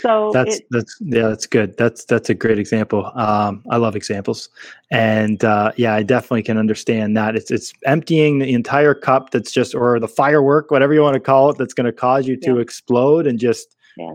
So 0.00 0.30
that's 0.32 0.58
it, 0.58 0.66
that's 0.70 0.96
yeah, 1.00 1.28
that's 1.28 1.46
good. 1.46 1.76
That's 1.76 2.04
that's 2.04 2.30
a 2.30 2.34
great 2.34 2.58
example. 2.58 3.10
Um, 3.16 3.62
I 3.70 3.76
love 3.76 3.96
examples, 3.96 4.48
and 4.92 5.42
uh, 5.44 5.72
yeah, 5.76 5.94
I 5.94 6.02
definitely 6.02 6.42
can 6.44 6.58
understand 6.58 7.16
that. 7.16 7.34
It's 7.34 7.50
it's 7.50 7.72
emptying 7.84 8.38
the 8.38 8.52
entire 8.52 8.94
cup. 8.94 9.30
That's 9.30 9.50
just 9.50 9.74
or 9.74 9.98
the 9.98 10.08
firework, 10.08 10.70
whatever 10.70 10.94
you 10.94 11.00
want 11.02 11.14
to 11.14 11.20
call 11.20 11.50
it, 11.50 11.58
that's 11.58 11.74
going 11.74 11.86
to 11.86 11.92
cause 11.92 12.26
you 12.28 12.36
to 12.36 12.54
Yeah. 12.54 12.60
explode 12.60 13.26
and 13.26 13.38
just 13.38 13.74
Yeah. 13.96 14.14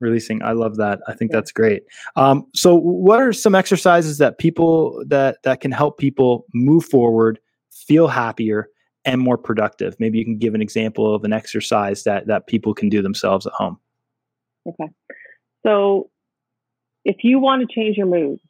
releasing. 0.00 0.42
I 0.44 0.52
love 0.52 0.76
that. 0.76 1.00
I 1.08 1.14
think 1.14 1.32
Yeah. 1.32 1.38
that's 1.38 1.50
great. 1.52 1.82
Um, 2.14 2.46
so, 2.54 2.76
what 2.76 3.20
are 3.20 3.32
some 3.32 3.54
exercises 3.56 4.18
that 4.18 4.38
people 4.38 5.02
that 5.08 5.38
that 5.42 5.60
can 5.60 5.72
help 5.72 5.98
people 5.98 6.46
move 6.54 6.84
forward, 6.84 7.40
feel 7.72 8.06
happier, 8.06 8.68
and 9.04 9.20
more 9.20 9.38
productive? 9.38 9.96
Maybe 9.98 10.18
you 10.18 10.24
can 10.24 10.38
give 10.38 10.54
an 10.54 10.62
example 10.62 11.12
of 11.14 11.24
an 11.24 11.32
exercise 11.32 12.04
that 12.04 12.28
that 12.28 12.46
people 12.46 12.74
can 12.74 12.88
do 12.88 13.02
themselves 13.02 13.44
at 13.44 13.52
home. 13.54 13.78
Okay. 14.66 14.90
So 15.64 16.10
if 17.04 17.16
you 17.22 17.38
want 17.38 17.68
to 17.68 17.74
change 17.74 17.96
your 17.96 18.06
mood, 18.06 18.40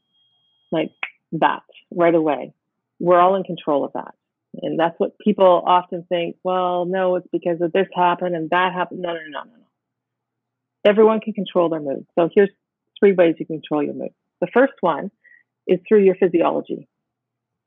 like 0.71 0.91
that 1.33 1.63
right 1.91 2.15
away, 2.15 2.53
we're 3.01 3.21
all 3.21 3.37
in 3.37 3.45
control 3.45 3.85
of 3.85 3.93
that. 3.95 4.15
And 4.63 4.79
that's 4.79 4.95
what 4.99 5.19
people 5.19 5.63
often 5.67 6.05
think, 6.09 6.37
well, 6.45 6.85
no, 6.85 7.17
it's 7.17 7.27
because 7.33 7.61
of 7.61 7.73
this 7.73 7.89
happened 7.95 8.37
and 8.37 8.51
that 8.51 8.73
happened. 8.73 9.01
No, 9.01 9.13
no, 9.13 9.21
no, 9.29 9.41
no, 9.41 9.51
no. 9.51 9.65
Everyone 10.85 11.21
can 11.21 11.33
control 11.33 11.69
their 11.69 11.81
mood. 11.81 12.07
So 12.17 12.29
here's 12.33 12.51
three 13.01 13.13
ways 13.13 13.35
you 13.39 13.47
can 13.47 13.61
control 13.61 13.83
your 13.83 13.95
mood. 13.95 14.11
The 14.41 14.49
first 14.53 14.75
one 14.81 15.11
is 15.67 15.81
through 15.89 16.05
your 16.05 16.15
physiology. 16.15 16.89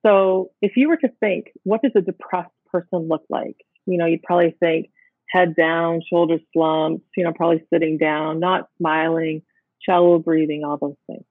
So 0.06 0.52
if 0.62 0.78
you 0.78 0.88
were 0.88 0.98
to 0.98 1.10
think, 1.20 1.48
what 1.64 1.82
does 1.82 1.92
a 1.96 2.02
depressed 2.02 2.54
person 2.72 3.08
look 3.10 3.24
like? 3.30 3.58
You 3.86 3.98
know, 3.98 4.06
you'd 4.06 4.24
probably 4.24 4.56
think, 4.60 4.90
head 5.30 5.56
down, 5.56 6.02
shoulders 6.10 6.42
slumped, 6.54 7.06
you 7.16 7.24
know, 7.24 7.34
probably 7.34 7.64
sitting 7.72 7.98
down, 7.98 8.40
not 8.40 8.70
smiling, 8.78 9.42
shallow 9.80 10.20
breathing, 10.20 10.64
all 10.64 10.78
those 10.78 10.96
things. 11.08 11.26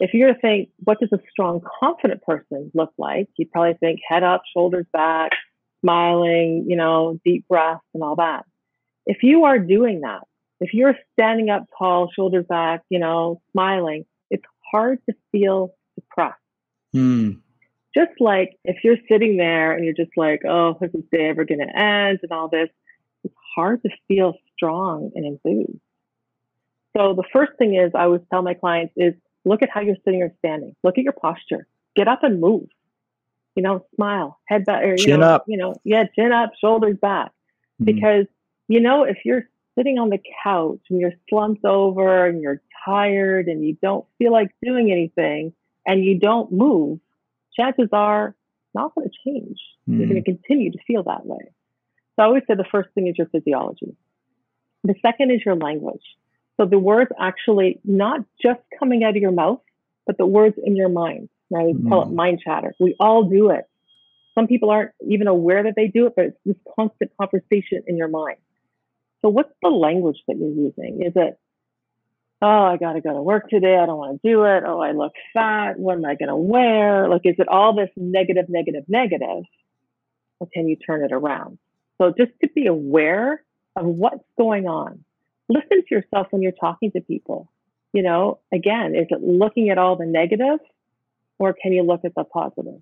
If 0.00 0.12
you 0.12 0.26
were 0.26 0.34
to 0.34 0.40
think, 0.40 0.70
what 0.82 0.98
does 1.00 1.12
a 1.12 1.20
strong, 1.30 1.62
confident 1.80 2.22
person 2.22 2.70
look 2.74 2.92
like? 2.98 3.28
You'd 3.36 3.52
probably 3.52 3.74
think 3.74 4.00
head 4.06 4.22
up, 4.22 4.42
shoulders 4.52 4.86
back, 4.92 5.32
smiling, 5.80 6.66
you 6.68 6.76
know, 6.76 7.20
deep 7.24 7.46
breaths 7.48 7.84
and 7.94 8.02
all 8.02 8.16
that. 8.16 8.44
If 9.06 9.22
you 9.22 9.44
are 9.44 9.58
doing 9.58 10.00
that, 10.00 10.22
if 10.60 10.72
you're 10.72 10.96
standing 11.12 11.50
up 11.50 11.66
tall, 11.78 12.10
shoulders 12.14 12.46
back, 12.48 12.82
you 12.88 12.98
know, 12.98 13.40
smiling, 13.52 14.04
it's 14.30 14.44
hard 14.70 14.98
to 15.08 15.14
feel 15.30 15.74
depressed 15.94 16.38
Hmm. 16.92 17.32
just 17.92 18.12
like 18.20 18.56
if 18.64 18.84
you're 18.84 18.96
sitting 19.08 19.36
there 19.36 19.72
and 19.72 19.84
you're 19.84 19.94
just 19.94 20.16
like, 20.16 20.42
oh, 20.48 20.78
is 20.80 20.92
this 20.92 21.02
day 21.10 21.28
ever 21.28 21.44
going 21.44 21.58
to 21.58 21.76
end 21.76 22.20
and 22.22 22.30
all 22.30 22.48
this, 22.48 22.68
it's 23.24 23.34
hard 23.54 23.82
to 23.82 23.90
feel 24.08 24.34
strong 24.54 25.10
and 25.14 25.24
enthused. 25.24 25.80
So 26.96 27.14
the 27.14 27.24
first 27.32 27.52
thing 27.58 27.74
is 27.74 27.92
I 27.94 28.04
always 28.04 28.20
tell 28.30 28.42
my 28.42 28.54
clients 28.54 28.94
is 28.96 29.14
look 29.44 29.62
at 29.62 29.70
how 29.70 29.80
you're 29.80 29.96
sitting 30.04 30.22
or 30.22 30.32
standing. 30.38 30.74
Look 30.84 30.96
at 30.98 31.04
your 31.04 31.12
posture. 31.12 31.66
Get 31.96 32.08
up 32.08 32.22
and 32.22 32.40
move. 32.40 32.68
You 33.56 33.62
know, 33.62 33.84
smile, 33.94 34.38
head 34.46 34.64
back, 34.64 34.82
or, 34.82 34.90
you 34.90 34.96
Chin 34.96 35.20
know, 35.20 35.26
up. 35.26 35.44
You 35.46 35.56
know, 35.56 35.74
yeah, 35.84 36.04
chin 36.14 36.32
up, 36.32 36.52
shoulders 36.60 36.96
back. 37.00 37.30
Hmm. 37.78 37.84
Because 37.84 38.26
you 38.68 38.80
know, 38.80 39.04
if 39.04 39.18
you're 39.24 39.48
sitting 39.76 39.98
on 39.98 40.08
the 40.10 40.18
couch 40.42 40.80
and 40.90 41.00
you're 41.00 41.12
slumped 41.28 41.64
over 41.64 42.26
and 42.26 42.40
you're 42.40 42.62
tired 42.84 43.46
and 43.48 43.64
you 43.64 43.76
don't 43.82 44.04
feel 44.18 44.32
like 44.32 44.50
doing 44.62 44.90
anything 44.90 45.52
and 45.86 46.04
you 46.04 46.18
don't 46.18 46.50
move, 46.52 47.00
chances 47.58 47.88
are 47.92 48.34
not 48.74 48.94
going 48.94 49.08
to 49.08 49.14
change. 49.24 49.58
You're 49.86 50.06
Hmm. 50.06 50.12
going 50.12 50.24
to 50.24 50.30
continue 50.30 50.70
to 50.72 50.78
feel 50.86 51.02
that 51.04 51.26
way. 51.26 51.50
So 52.16 52.22
I 52.22 52.26
always 52.26 52.42
say 52.46 52.54
the 52.54 52.64
first 52.70 52.90
thing 52.94 53.08
is 53.08 53.16
your 53.18 53.28
physiology. 53.28 53.96
The 54.84 54.94
second 55.02 55.30
is 55.30 55.40
your 55.44 55.56
language. 55.56 56.02
So 56.56 56.66
the 56.66 56.78
words 56.78 57.10
actually 57.18 57.80
not 57.84 58.20
just 58.40 58.60
coming 58.78 59.02
out 59.02 59.16
of 59.16 59.22
your 59.22 59.32
mouth, 59.32 59.60
but 60.06 60.18
the 60.18 60.26
words 60.26 60.56
in 60.62 60.76
your 60.76 60.88
mind. 60.88 61.28
Right? 61.50 61.74
We 61.74 61.88
call 61.88 62.02
it 62.02 62.08
Mm. 62.08 62.14
mind 62.14 62.40
chatter. 62.42 62.74
We 62.80 62.96
all 62.98 63.24
do 63.24 63.50
it. 63.50 63.66
Some 64.34 64.46
people 64.46 64.70
aren't 64.70 64.92
even 65.06 65.28
aware 65.28 65.62
that 65.64 65.74
they 65.76 65.88
do 65.88 66.06
it, 66.06 66.14
but 66.16 66.24
it's 66.26 66.38
this 66.44 66.56
constant 66.74 67.12
conversation 67.16 67.84
in 67.86 67.96
your 67.96 68.08
mind. 68.08 68.38
So 69.22 69.28
what's 69.28 69.52
the 69.62 69.68
language 69.68 70.18
that 70.26 70.36
you're 70.36 70.48
using? 70.50 71.02
Is 71.02 71.12
it, 71.14 71.38
oh, 72.42 72.64
I 72.64 72.76
got 72.76 72.94
to 72.94 73.00
go 73.00 73.12
to 73.12 73.22
work 73.22 73.48
today. 73.48 73.76
I 73.76 73.86
don't 73.86 73.98
want 73.98 74.20
to 74.20 74.28
do 74.28 74.44
it. 74.44 74.64
Oh, 74.66 74.80
I 74.80 74.92
look 74.92 75.12
fat. 75.32 75.78
What 75.78 75.96
am 75.96 76.04
I 76.04 76.14
going 76.16 76.28
to 76.28 76.36
wear? 76.36 77.08
Like, 77.08 77.22
is 77.24 77.36
it 77.38 77.48
all 77.48 77.74
this 77.74 77.90
negative, 77.96 78.46
negative, 78.48 78.84
negative? 78.88 79.44
Or 80.40 80.48
can 80.52 80.66
you 80.68 80.76
turn 80.76 81.04
it 81.04 81.12
around? 81.12 81.58
So 81.98 82.12
just 82.16 82.32
to 82.42 82.48
be 82.54 82.66
aware 82.66 83.42
of 83.76 83.86
what's 83.86 84.24
going 84.36 84.66
on. 84.66 85.04
Listen 85.48 85.82
to 85.86 85.94
yourself 85.94 86.28
when 86.30 86.42
you're 86.42 86.52
talking 86.52 86.90
to 86.92 87.00
people. 87.00 87.50
You 87.92 88.02
know, 88.02 88.40
again, 88.52 88.94
is 88.94 89.06
it 89.10 89.22
looking 89.22 89.70
at 89.70 89.78
all 89.78 89.96
the 89.96 90.06
negative 90.06 90.58
or 91.38 91.52
can 91.52 91.72
you 91.72 91.82
look 91.82 92.04
at 92.04 92.14
the 92.14 92.24
positive? 92.24 92.80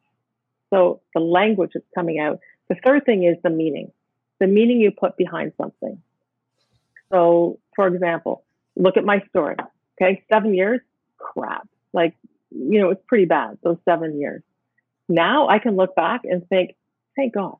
So 0.71 1.03
the 1.15 1.21
language 1.21 1.73
that's 1.75 1.87
coming 1.95 2.19
out. 2.19 2.41
The 2.69 2.77
third 2.83 3.05
thing 3.05 3.25
is 3.25 3.37
the 3.43 3.51
meaning, 3.51 3.93
the 4.41 4.47
meaning 4.47 4.81
you 4.81 4.91
put 4.91 5.17
behind 5.17 5.53
something. 5.61 6.01
So, 7.13 7.59
for 7.77 7.87
example, 7.89 8.45
look 8.77 8.97
at 8.97 9.05
my 9.05 9.23
story. 9.29 9.57
Okay, 10.01 10.25
seven 10.33 10.55
years, 10.55 10.81
crap. 11.19 11.69
Like, 11.93 12.15
you 12.51 12.81
know, 12.81 12.91
it's 12.91 13.03
pretty 13.07 13.27
bad, 13.27 13.59
those 13.63 13.77
seven 13.85 14.19
years. 14.19 14.43
Now 15.09 15.49
I 15.49 15.59
can 15.59 15.77
look 15.77 15.95
back 15.95 16.23
and 16.25 16.49
think, 16.49 16.75
thank 17.17 17.35
God. 17.35 17.57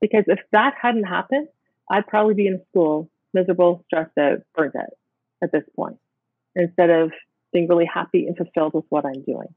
Because 0.00 0.24
if 0.26 0.38
that 0.52 0.74
hadn't 0.80 1.04
happened, 1.04 1.48
I'd 1.90 2.06
probably 2.06 2.34
be 2.34 2.46
in 2.46 2.62
school, 2.70 3.08
miserable, 3.32 3.84
stressed 3.86 4.16
out, 4.18 4.40
burnt 4.54 4.76
out 4.76 4.90
at 5.42 5.52
this 5.52 5.64
point, 5.74 5.98
instead 6.54 6.90
of 6.90 7.12
being 7.52 7.68
really 7.68 7.86
happy 7.86 8.26
and 8.26 8.36
fulfilled 8.36 8.74
with 8.74 8.84
what 8.88 9.04
I'm 9.04 9.22
doing. 9.22 9.54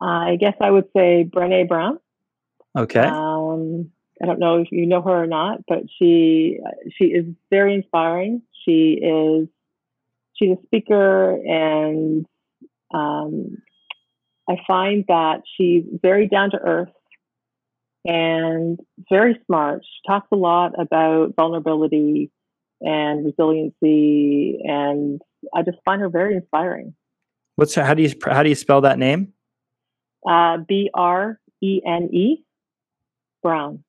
I 0.00 0.36
guess 0.36 0.54
I 0.60 0.70
would 0.70 0.88
say 0.94 1.28
Brene 1.30 1.68
Brown. 1.68 1.98
Okay. 2.76 3.00
Um, 3.00 3.90
I 4.22 4.26
don't 4.26 4.38
know 4.38 4.62
if 4.62 4.68
you 4.70 4.86
know 4.86 5.02
her 5.02 5.24
or 5.24 5.26
not, 5.26 5.60
but 5.68 5.82
she 5.98 6.58
she 6.96 7.04
is 7.06 7.26
very 7.50 7.74
inspiring. 7.74 8.42
She 8.64 8.98
is 9.02 9.48
she's 10.34 10.56
a 10.56 10.66
speaker, 10.66 11.32
and 11.32 12.26
um, 12.94 13.58
I 14.48 14.56
find 14.66 15.04
that 15.08 15.42
she's 15.56 15.84
very 16.02 16.28
down 16.28 16.50
to 16.52 16.58
earth, 16.58 16.92
and 18.04 18.78
very 19.10 19.38
smart. 19.46 19.82
She 19.84 20.08
talks 20.10 20.28
a 20.32 20.36
lot 20.36 20.72
about 20.80 21.34
vulnerability 21.36 22.30
and 22.80 23.26
resiliency, 23.26 24.60
and 24.64 25.20
I 25.54 25.62
just 25.62 25.78
find 25.84 26.00
her 26.00 26.08
very 26.08 26.36
inspiring. 26.36 26.94
What's 27.56 27.74
how 27.74 27.94
do 27.94 28.02
you 28.02 28.12
how 28.24 28.42
do 28.42 28.48
you 28.48 28.54
spell 28.54 28.82
that 28.82 28.98
name? 28.98 29.32
Uh, 30.26 30.58
B 30.58 30.90
R 30.94 31.38
E 31.62 31.80
N 31.86 32.08
E 32.12 32.44
Brown. 33.42 33.84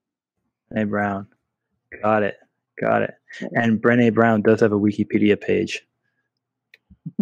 Hey 0.74 0.84
Brown, 0.84 1.28
got 2.02 2.24
it, 2.24 2.38
got 2.80 3.02
it. 3.02 3.14
And 3.54 3.82
Brené 3.82 4.14
Brown 4.14 4.42
does 4.42 4.60
have 4.62 4.72
a 4.72 4.80
Wikipedia 4.80 5.40
page. 5.40 5.88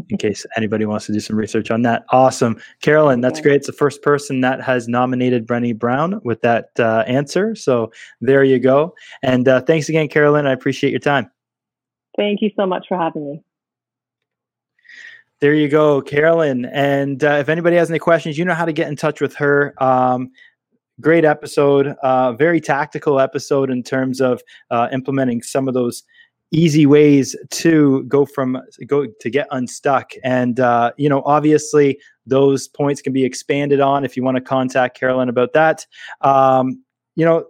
in 0.09 0.17
case 0.17 0.45
anybody 0.55 0.85
wants 0.85 1.05
to 1.07 1.13
do 1.13 1.19
some 1.19 1.35
research 1.35 1.71
on 1.71 1.81
that. 1.83 2.05
Awesome. 2.09 2.59
Carolyn, 2.81 3.21
that's 3.21 3.41
great. 3.41 3.57
It's 3.57 3.67
the 3.67 3.73
first 3.73 4.01
person 4.01 4.41
that 4.41 4.61
has 4.61 4.87
nominated 4.87 5.47
Brené 5.47 5.77
Brown 5.77 6.21
with 6.23 6.41
that 6.41 6.69
uh, 6.79 7.03
answer. 7.07 7.55
So 7.55 7.91
there 8.21 8.43
you 8.43 8.59
go. 8.59 8.95
And 9.23 9.47
uh, 9.47 9.61
thanks 9.61 9.89
again, 9.89 10.07
Carolyn. 10.07 10.45
I 10.47 10.51
appreciate 10.51 10.91
your 10.91 10.99
time. 10.99 11.29
Thank 12.17 12.41
you 12.41 12.51
so 12.55 12.65
much 12.65 12.85
for 12.87 12.97
having 12.97 13.29
me. 13.29 13.43
There 15.41 15.53
you 15.53 15.67
go, 15.67 16.01
Carolyn. 16.01 16.65
And 16.65 17.23
uh, 17.23 17.37
if 17.39 17.49
anybody 17.49 17.75
has 17.75 17.89
any 17.89 17.99
questions, 17.99 18.37
you 18.37 18.45
know 18.45 18.53
how 18.53 18.65
to 18.65 18.71
get 18.71 18.87
in 18.87 18.95
touch 18.95 19.19
with 19.19 19.35
her. 19.35 19.73
Um, 19.83 20.31
great 21.01 21.25
episode, 21.25 21.87
uh, 22.03 22.33
very 22.33 22.61
tactical 22.61 23.19
episode 23.19 23.69
in 23.69 23.83
terms 23.83 24.21
of 24.21 24.41
uh, 24.71 24.87
implementing 24.91 25.41
some 25.41 25.67
of 25.67 25.73
those 25.73 26.03
easy 26.51 26.85
ways 26.85 27.35
to 27.49 28.03
go 28.03 28.25
from 28.25 28.61
go 28.85 29.07
to 29.19 29.29
get 29.29 29.47
unstuck. 29.51 30.11
And 30.23 30.59
uh, 30.59 30.91
you 30.97 31.09
know 31.09 31.21
obviously 31.25 31.99
those 32.25 32.67
points 32.67 33.01
can 33.01 33.13
be 33.13 33.25
expanded 33.25 33.79
on 33.79 34.05
if 34.05 34.15
you 34.15 34.23
want 34.23 34.35
to 34.35 34.41
contact 34.41 34.97
carolyn 34.97 35.29
about 35.29 35.53
that. 35.53 35.85
Um, 36.21 36.83
you 37.15 37.25
know 37.25 37.45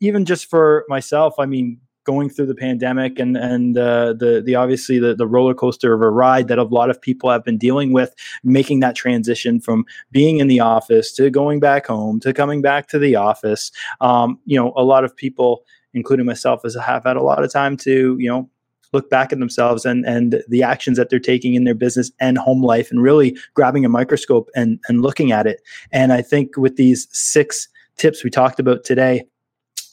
even 0.00 0.24
just 0.24 0.48
for 0.48 0.84
myself 0.88 1.34
i 1.38 1.46
mean 1.46 1.80
going 2.06 2.30
through 2.30 2.46
the 2.46 2.54
pandemic 2.54 3.18
and 3.18 3.36
and 3.36 3.76
uh, 3.76 4.12
the 4.14 4.42
the 4.44 4.54
obviously 4.54 4.98
the, 4.98 5.14
the 5.14 5.26
roller 5.26 5.54
coaster 5.54 5.92
of 5.92 6.00
a 6.00 6.10
ride 6.10 6.48
that 6.48 6.58
a 6.58 6.62
lot 6.62 6.88
of 6.88 7.00
people 7.00 7.30
have 7.30 7.44
been 7.44 7.58
dealing 7.58 7.92
with 7.92 8.14
making 8.42 8.80
that 8.80 8.94
transition 8.94 9.60
from 9.60 9.84
being 10.10 10.38
in 10.38 10.48
the 10.48 10.60
office 10.60 11.12
to 11.12 11.28
going 11.30 11.60
back 11.60 11.86
home 11.86 12.20
to 12.20 12.32
coming 12.32 12.62
back 12.62 12.88
to 12.88 12.98
the 12.98 13.14
office 13.16 13.70
um, 14.00 14.38
you 14.46 14.58
know 14.58 14.72
a 14.76 14.84
lot 14.84 15.04
of 15.04 15.14
people 15.14 15.64
including 15.96 16.26
myself, 16.26 16.64
as 16.64 16.74
have 16.74 17.04
had 17.04 17.16
a 17.16 17.22
lot 17.22 17.42
of 17.42 17.50
time 17.50 17.76
to, 17.78 18.16
you 18.20 18.28
know, 18.28 18.48
look 18.92 19.10
back 19.10 19.32
at 19.32 19.40
themselves 19.40 19.84
and 19.84 20.06
and 20.06 20.44
the 20.48 20.62
actions 20.62 20.96
that 20.96 21.10
they're 21.10 21.18
taking 21.18 21.54
in 21.54 21.64
their 21.64 21.74
business 21.74 22.12
and 22.20 22.38
home 22.38 22.62
life 22.62 22.90
and 22.90 23.02
really 23.02 23.36
grabbing 23.54 23.84
a 23.84 23.88
microscope 23.88 24.48
and 24.54 24.78
and 24.88 25.02
looking 25.02 25.32
at 25.32 25.46
it. 25.46 25.60
And 25.90 26.12
I 26.12 26.22
think 26.22 26.56
with 26.56 26.76
these 26.76 27.08
six 27.10 27.66
tips 27.96 28.22
we 28.22 28.30
talked 28.30 28.60
about 28.60 28.84
today, 28.84 29.24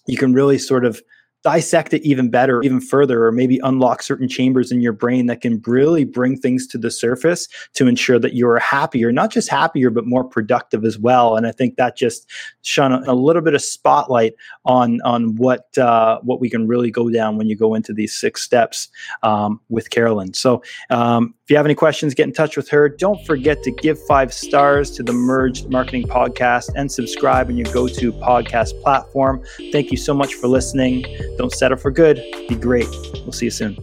you 0.05 0.17
can 0.17 0.33
really 0.33 0.59
sort 0.59 0.85
of 0.85 1.01
dissect 1.43 1.93
it 1.93 2.01
even 2.03 2.29
better, 2.29 2.63
even 2.63 2.79
further, 2.79 3.25
or 3.25 3.31
maybe 3.31 3.59
unlock 3.63 4.01
certain 4.01 4.27
chambers 4.27 4.71
in 4.71 4.81
your 4.81 4.93
brain 4.93 5.25
that 5.27 5.41
can 5.41 5.61
really 5.67 6.05
bring 6.05 6.37
things 6.37 6.65
to 6.67 6.77
the 6.77 6.89
surface 6.89 7.47
to 7.73 7.87
ensure 7.87 8.17
that 8.17 8.33
you're 8.33 8.59
happier, 8.59 9.11
not 9.11 9.29
just 9.29 9.49
happier, 9.49 9.89
but 9.89 10.05
more 10.05 10.23
productive 10.23 10.85
as 10.85 10.97
well. 10.97 11.35
And 11.35 11.45
I 11.45 11.51
think 11.51 11.75
that 11.75 11.97
just 11.97 12.29
shone 12.61 12.93
a, 12.93 13.13
little 13.13 13.41
bit 13.41 13.53
of 13.53 13.61
spotlight 13.61 14.33
on 14.65 14.99
on 15.01 15.35
what 15.35 15.77
uh, 15.77 16.19
what 16.21 16.39
we 16.39 16.49
can 16.49 16.67
really 16.67 16.91
go 16.91 17.09
down 17.09 17.37
when 17.37 17.47
you 17.47 17.55
go 17.55 17.73
into 17.73 17.93
these 17.93 18.15
six 18.15 18.41
steps 18.41 18.89
um, 19.21 19.59
with 19.69 19.89
Carolyn. 19.89 20.33
So 20.33 20.61
um, 20.89 21.33
if 21.43 21.49
you 21.49 21.57
have 21.57 21.65
any 21.65 21.75
questions, 21.75 22.13
get 22.13 22.27
in 22.27 22.33
touch 22.33 22.55
with 22.55 22.69
her. 22.69 22.87
Don't 22.87 23.23
forget 23.25 23.63
to 23.63 23.71
give 23.71 24.01
five 24.05 24.33
stars 24.33 24.91
to 24.91 25.03
the 25.03 25.13
Merged 25.13 25.69
Marketing 25.69 26.03
Podcast 26.07 26.71
and 26.75 26.91
subscribe 26.91 27.49
on 27.49 27.57
your 27.57 27.71
go-to 27.73 28.13
podcast 28.13 28.81
platform. 28.81 29.43
Thank 29.71 29.91
you 29.91 29.97
so 29.97 30.13
much 30.13 30.35
for 30.35 30.47
listening. 30.47 31.03
Don't 31.37 31.51
settle 31.51 31.77
for 31.77 31.91
good. 31.91 32.21
Be 32.47 32.55
great. 32.55 32.87
We'll 33.23 33.31
see 33.31 33.45
you 33.45 33.51
soon. 33.51 33.77